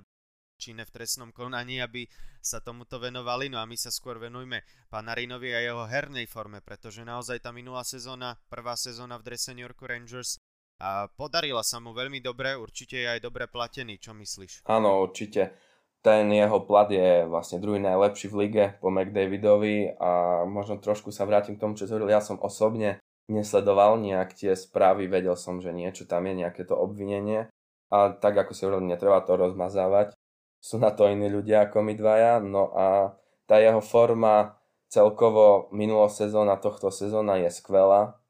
[0.61, 2.05] činné v trestnom konaní, aby
[2.45, 3.49] sa tomuto venovali.
[3.49, 4.61] No a my sa skôr venujme
[4.93, 9.65] Panarinovi a jeho hernej forme, pretože naozaj tá minulá sezóna, prvá sezóna v drese New
[9.65, 10.37] York Rangers
[10.81, 14.65] a podarila sa mu veľmi dobre, určite je aj dobre platený, čo myslíš?
[14.69, 15.57] Áno, určite.
[16.01, 21.29] Ten jeho plat je vlastne druhý najlepší v lige po McDavidovi a možno trošku sa
[21.29, 22.09] vrátim k tomu, čo hovoril.
[22.09, 26.73] Ja som osobne nesledoval nejak tie správy, vedel som, že niečo tam je, nejaké to
[26.73, 27.53] obvinenie.
[27.93, 30.17] A tak ako si hovoril, netreba to rozmazávať.
[30.61, 32.39] Sú na to iní ľudia ako my dvaja.
[32.45, 33.17] No a
[33.49, 34.61] tá jeho forma
[34.93, 38.21] celkovo minulá sezóna, tohto sezóna je skvelá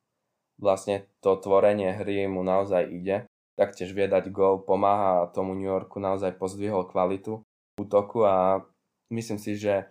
[0.61, 3.27] vlastne to tvorenie hry mu naozaj ide.
[3.57, 7.45] Taktiež vie dať gol, pomáha tomu New Yorku, naozaj pozdvihol kvalitu
[7.81, 8.61] útoku a
[9.09, 9.89] myslím si, že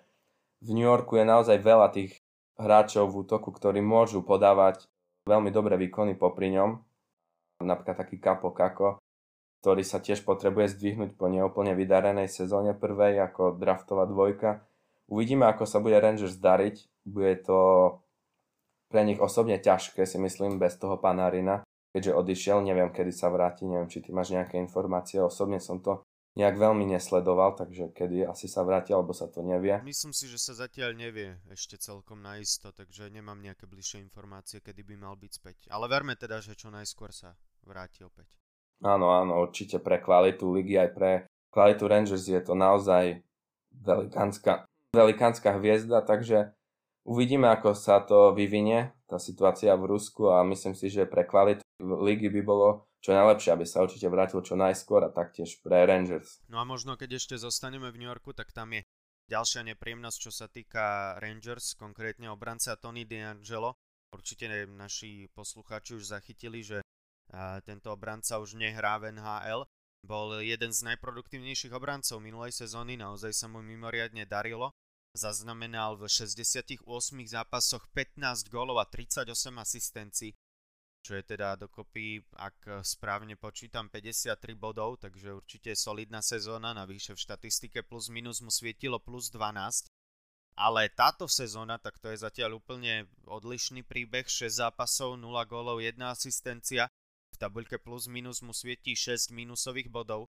[0.62, 2.22] v New Yorku je naozaj veľa tých
[2.62, 4.86] hráčov v útoku, ktorí môžu podávať
[5.26, 6.78] veľmi dobré výkony popri ňom.
[7.66, 9.02] Napríklad taký Kapo Kako,
[9.60, 14.64] ktorý sa tiež potrebuje zdvihnúť po neúplne vydarenej sezóne prvej ako draftová dvojka.
[15.12, 16.88] Uvidíme, ako sa bude Rangers dariť.
[17.04, 17.60] Bude to
[18.90, 21.62] pre nich osobne ťažké, si myslím, bez toho Panarina,
[21.94, 26.02] keďže odišiel, neviem, kedy sa vráti, neviem, či ty máš nejaké informácie, osobne som to
[26.38, 29.78] nejak veľmi nesledoval, takže kedy asi sa vráti, alebo sa to nevie.
[29.86, 34.82] Myslím si, že sa zatiaľ nevie ešte celkom naisto, takže nemám nejaké bližšie informácie, kedy
[34.88, 35.58] by mal byť späť.
[35.70, 38.40] Ale verme teda, že čo najskôr sa vráti opäť.
[38.80, 41.12] Áno, áno, určite pre kvalitu ligy aj pre
[41.52, 43.20] kvalitu Rangers je to naozaj
[43.76, 44.64] velikánska,
[44.96, 46.56] velikánska hviezda, takže
[47.10, 51.66] Uvidíme, ako sa to vyvinie, tá situácia v Rusku a myslím si, že pre kvalitu
[51.82, 56.44] ligy by bolo čo najlepšie, aby sa určite vrátil čo najskôr a taktiež pre Rangers.
[56.54, 58.86] No a možno keď ešte zostaneme v New Yorku, tak tam je
[59.26, 63.74] ďalšia nepríjemnosť, čo sa týka Rangers, konkrétne obranca Tony DeAngelo.
[64.14, 66.86] Určite naši poslucháči už zachytili, že
[67.66, 69.66] tento obranca už nehrá v NHL.
[70.00, 74.72] Bol jeden z najproduktívnejších obrancov minulej sezóny, naozaj sa mu mimoriadne darilo.
[75.12, 76.86] Zaznamenal v 68
[77.28, 79.26] zápasoch 15 gólov a 38
[79.58, 80.32] asistencií,
[81.02, 87.24] čo je teda dokopy, ak správne počítam, 53 bodov, takže určite solidná sezóna, navyše v
[87.26, 89.90] štatistike plus minus mu svietilo plus 12.
[90.60, 95.98] Ale táto sezóna, tak to je zatiaľ úplne odlišný príbeh, 6 zápasov, 0 gólov, 1
[96.06, 96.86] asistencia,
[97.34, 100.30] v tabuľke plus minus mu svietí 6 minusových bodov.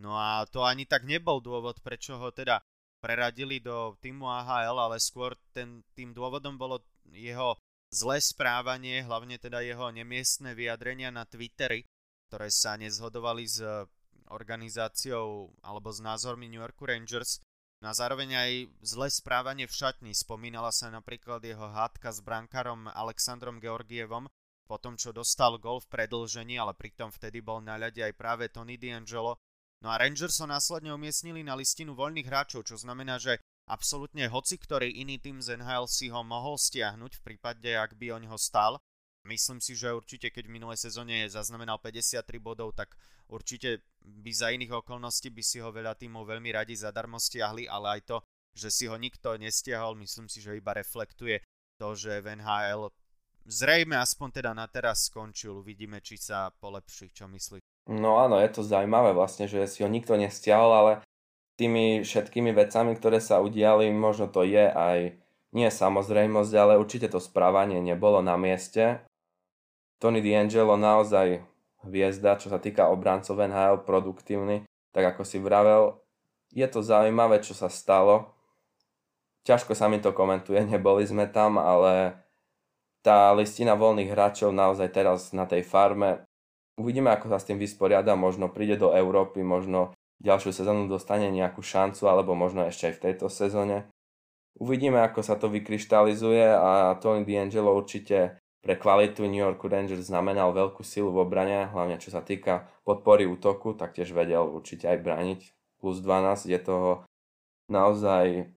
[0.00, 2.62] No a to ani tak nebol dôvod, prečo ho teda
[3.00, 7.56] preradili do týmu AHL, ale skôr ten, tým dôvodom bolo jeho
[7.90, 11.82] zlé správanie, hlavne teda jeho nemiestne vyjadrenia na Twitteri,
[12.30, 13.58] ktoré sa nezhodovali s
[14.30, 17.42] organizáciou alebo s názormi New York Rangers.
[17.82, 18.52] No a zároveň aj
[18.84, 20.12] zlé správanie v šatni.
[20.12, 24.28] Spomínala sa napríklad jeho hádka s brankárom Alexandrom Georgievom,
[24.70, 28.46] po tom, čo dostal gol v predlžení, ale pritom vtedy bol na ľade aj práve
[28.54, 29.34] Tony D'Angelo,
[29.80, 34.60] No a Rangers ho následne umiestnili na listinu voľných hráčov, čo znamená, že absolútne hoci
[34.60, 38.36] ktorý iný tým z NHL si ho mohol stiahnuť v prípade, ak by o neho
[38.36, 38.76] stal.
[39.24, 42.92] Myslím si, že určite keď v minulej sezóne zaznamenal 53 bodov, tak
[43.32, 48.00] určite by za iných okolností by si ho veľa tímov veľmi radi zadarmo stiahli, ale
[48.00, 48.16] aj to,
[48.52, 51.40] že si ho nikto nestiahol, myslím si, že iba reflektuje
[51.80, 52.92] to, že v NHL
[53.46, 55.56] zrejme aspoň teda na teraz skončil.
[55.60, 57.60] Uvidíme, či sa polepší, čo myslíš.
[57.90, 60.92] No áno, je to zaujímavé vlastne, že si ho nikto nestiahol, ale
[61.60, 65.12] tými všetkými vecami, ktoré sa udiali, možno to je aj
[65.52, 69.02] nie samozrejmosť, ale určite to správanie nebolo na mieste.
[70.00, 71.44] Tony D'Angelo naozaj
[71.84, 74.64] hviezda, čo sa týka obrancov NHL, produktívny,
[74.94, 76.00] tak ako si vravel.
[76.54, 78.32] Je to zaujímavé, čo sa stalo.
[79.44, 82.16] Ťažko sa mi to komentuje, neboli sme tam, ale
[83.00, 86.24] tá listina voľných hráčov naozaj teraz na tej farme.
[86.76, 91.64] Uvidíme, ako sa s tým vysporiada, možno príde do Európy, možno ďalšiu sezónu dostane nejakú
[91.64, 93.88] šancu, alebo možno ešte aj v tejto sezóne.
[94.60, 100.52] Uvidíme, ako sa to vykryštalizuje a Tony D'Angelo určite pre kvalitu New York Rangers znamenal
[100.52, 105.00] veľkú silu v obrane, hlavne čo sa týka podpory útoku, tak tiež vedel určite aj
[105.00, 105.40] brániť.
[105.80, 106.90] Plus 12 je toho
[107.72, 108.52] naozaj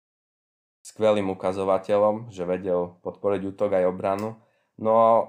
[0.83, 4.35] skvelým ukazovateľom, že vedel podporiť útok aj obranu.
[4.75, 5.25] No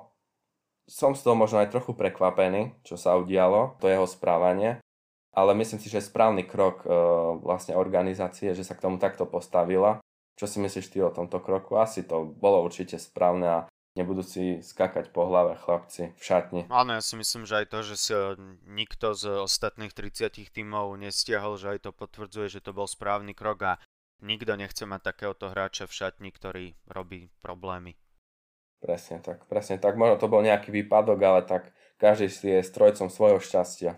[0.84, 4.82] som z toho možno aj trochu prekvapený, čo sa udialo, to jeho správanie,
[5.32, 6.90] ale myslím si, že je správny krok e,
[7.40, 10.02] vlastne organizácie, že sa k tomu takto postavila.
[10.34, 11.78] Čo si myslíš ty o tomto kroku?
[11.78, 13.58] Asi to bolo určite správne a
[13.94, 16.62] nebudú si skakať po hlave chlapci v šatni.
[16.70, 18.34] Áno, ja si myslím, že aj to, že si e,
[18.66, 23.58] nikto z ostatných 30 tímov nestiahol, že aj to potvrdzuje, že to bol správny krok
[23.64, 23.72] a
[24.22, 27.98] Nikto nechce mať takéhoto hráča v šatni, ktorý robí problémy.
[28.84, 29.96] Presne tak, presne tak.
[29.96, 33.96] Možno to bol nejaký výpadok, ale tak každý si je strojcom svojho šťastia.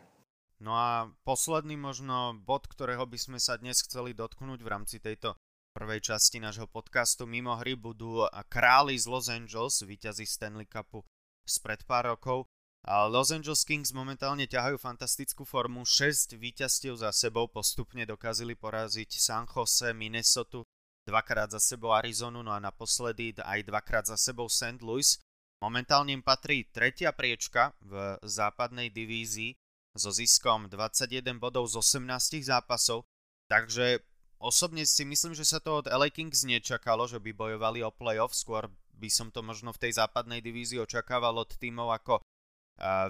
[0.63, 5.37] No a posledný možno bod, ktorého by sme sa dnes chceli dotknúť v rámci tejto
[5.77, 11.05] prvej časti nášho podcastu mimo hry budú králi z Los Angeles, víťazi Stanley Cupu
[11.45, 12.49] spred pár rokov.
[12.87, 19.43] Los Angeles Kings momentálne ťahajú fantastickú formu, 6 víťazstiev za sebou postupne dokázali poraziť San
[19.51, 20.63] Jose, Minnesota,
[21.03, 24.79] dvakrát za sebou Arizonu, no a naposledy aj dvakrát za sebou St.
[24.87, 25.19] Louis.
[25.59, 29.59] Momentálne im patrí tretia priečka v západnej divízii
[29.99, 33.03] so ziskom 21 bodov z 18 zápasov,
[33.51, 33.99] takže
[34.39, 38.31] osobne si myslím, že sa to od LA Kings nečakalo, že by bojovali o playoff,
[38.31, 42.23] skôr by som to možno v tej západnej divízii očakával od tímov ako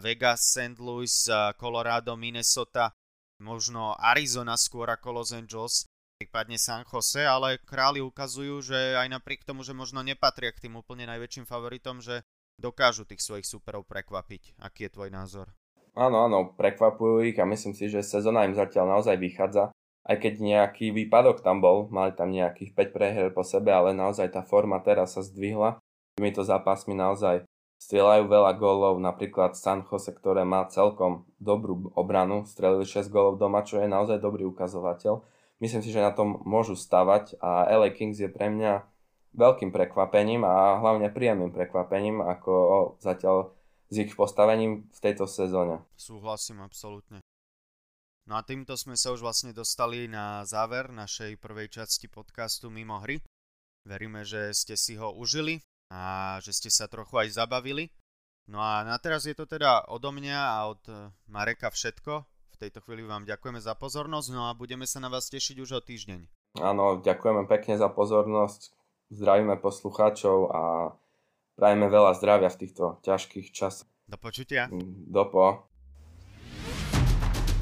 [0.01, 0.79] Vegas, St.
[0.79, 1.27] Louis,
[1.59, 2.95] Colorado, Minnesota,
[3.43, 5.85] možno Arizona skôr ako Los Angeles,
[6.17, 10.81] prípadne San Jose, ale králi ukazujú, že aj napriek tomu, že možno nepatria k tým
[10.81, 12.25] úplne najväčším favoritom, že
[12.57, 14.57] dokážu tých svojich superov prekvapiť.
[14.65, 15.53] Aký je tvoj názor?
[15.93, 19.73] Áno, áno, prekvapujú ich a myslím si, že sezóna im zatiaľ naozaj vychádza.
[20.07, 24.31] Aj keď nejaký výpadok tam bol, mali tam nejakých 5 prehier po sebe, ale naozaj
[24.31, 25.83] tá forma teraz sa zdvihla.
[26.15, 27.43] Týmito zápasmi naozaj
[27.77, 33.61] Strieľajú veľa gólov, napríklad San Jose, ktoré má celkom dobrú obranu, strelili 6 gólov doma,
[33.63, 35.21] čo je naozaj dobrý ukazovateľ.
[35.61, 38.85] Myslím si, že na tom môžu stavať a LA Kings je pre mňa
[39.37, 42.53] veľkým prekvapením a hlavne príjemným prekvapením, ako
[43.01, 43.53] zatiaľ
[43.93, 45.85] s ich postavením v tejto sezóne.
[45.95, 47.21] Súhlasím absolútne.
[48.27, 52.99] No a týmto sme sa už vlastne dostali na záver našej prvej časti podcastu Mimo
[52.99, 53.23] hry.
[53.87, 57.91] Veríme, že ste si ho užili a že ste sa trochu aj zabavili.
[58.47, 60.95] No a na teraz je to teda odo mňa a od e,
[61.27, 62.13] Mareka všetko.
[62.55, 65.71] V tejto chvíli vám ďakujeme za pozornosť, no a budeme sa na vás tešiť už
[65.77, 66.21] o týždeň.
[66.63, 68.73] Áno, ďakujeme pekne za pozornosť,
[69.13, 70.63] zdravíme poslucháčov a
[71.59, 73.91] prajeme veľa zdravia v týchto ťažkých časoch.
[74.07, 74.71] Do počutia.
[75.11, 75.67] Dopo.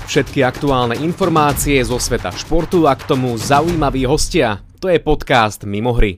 [0.04, 4.60] Všetky aktuálne informácie zo sveta športu a k tomu zaujímaví hostia.
[4.84, 6.12] To je podcast Mimo hry.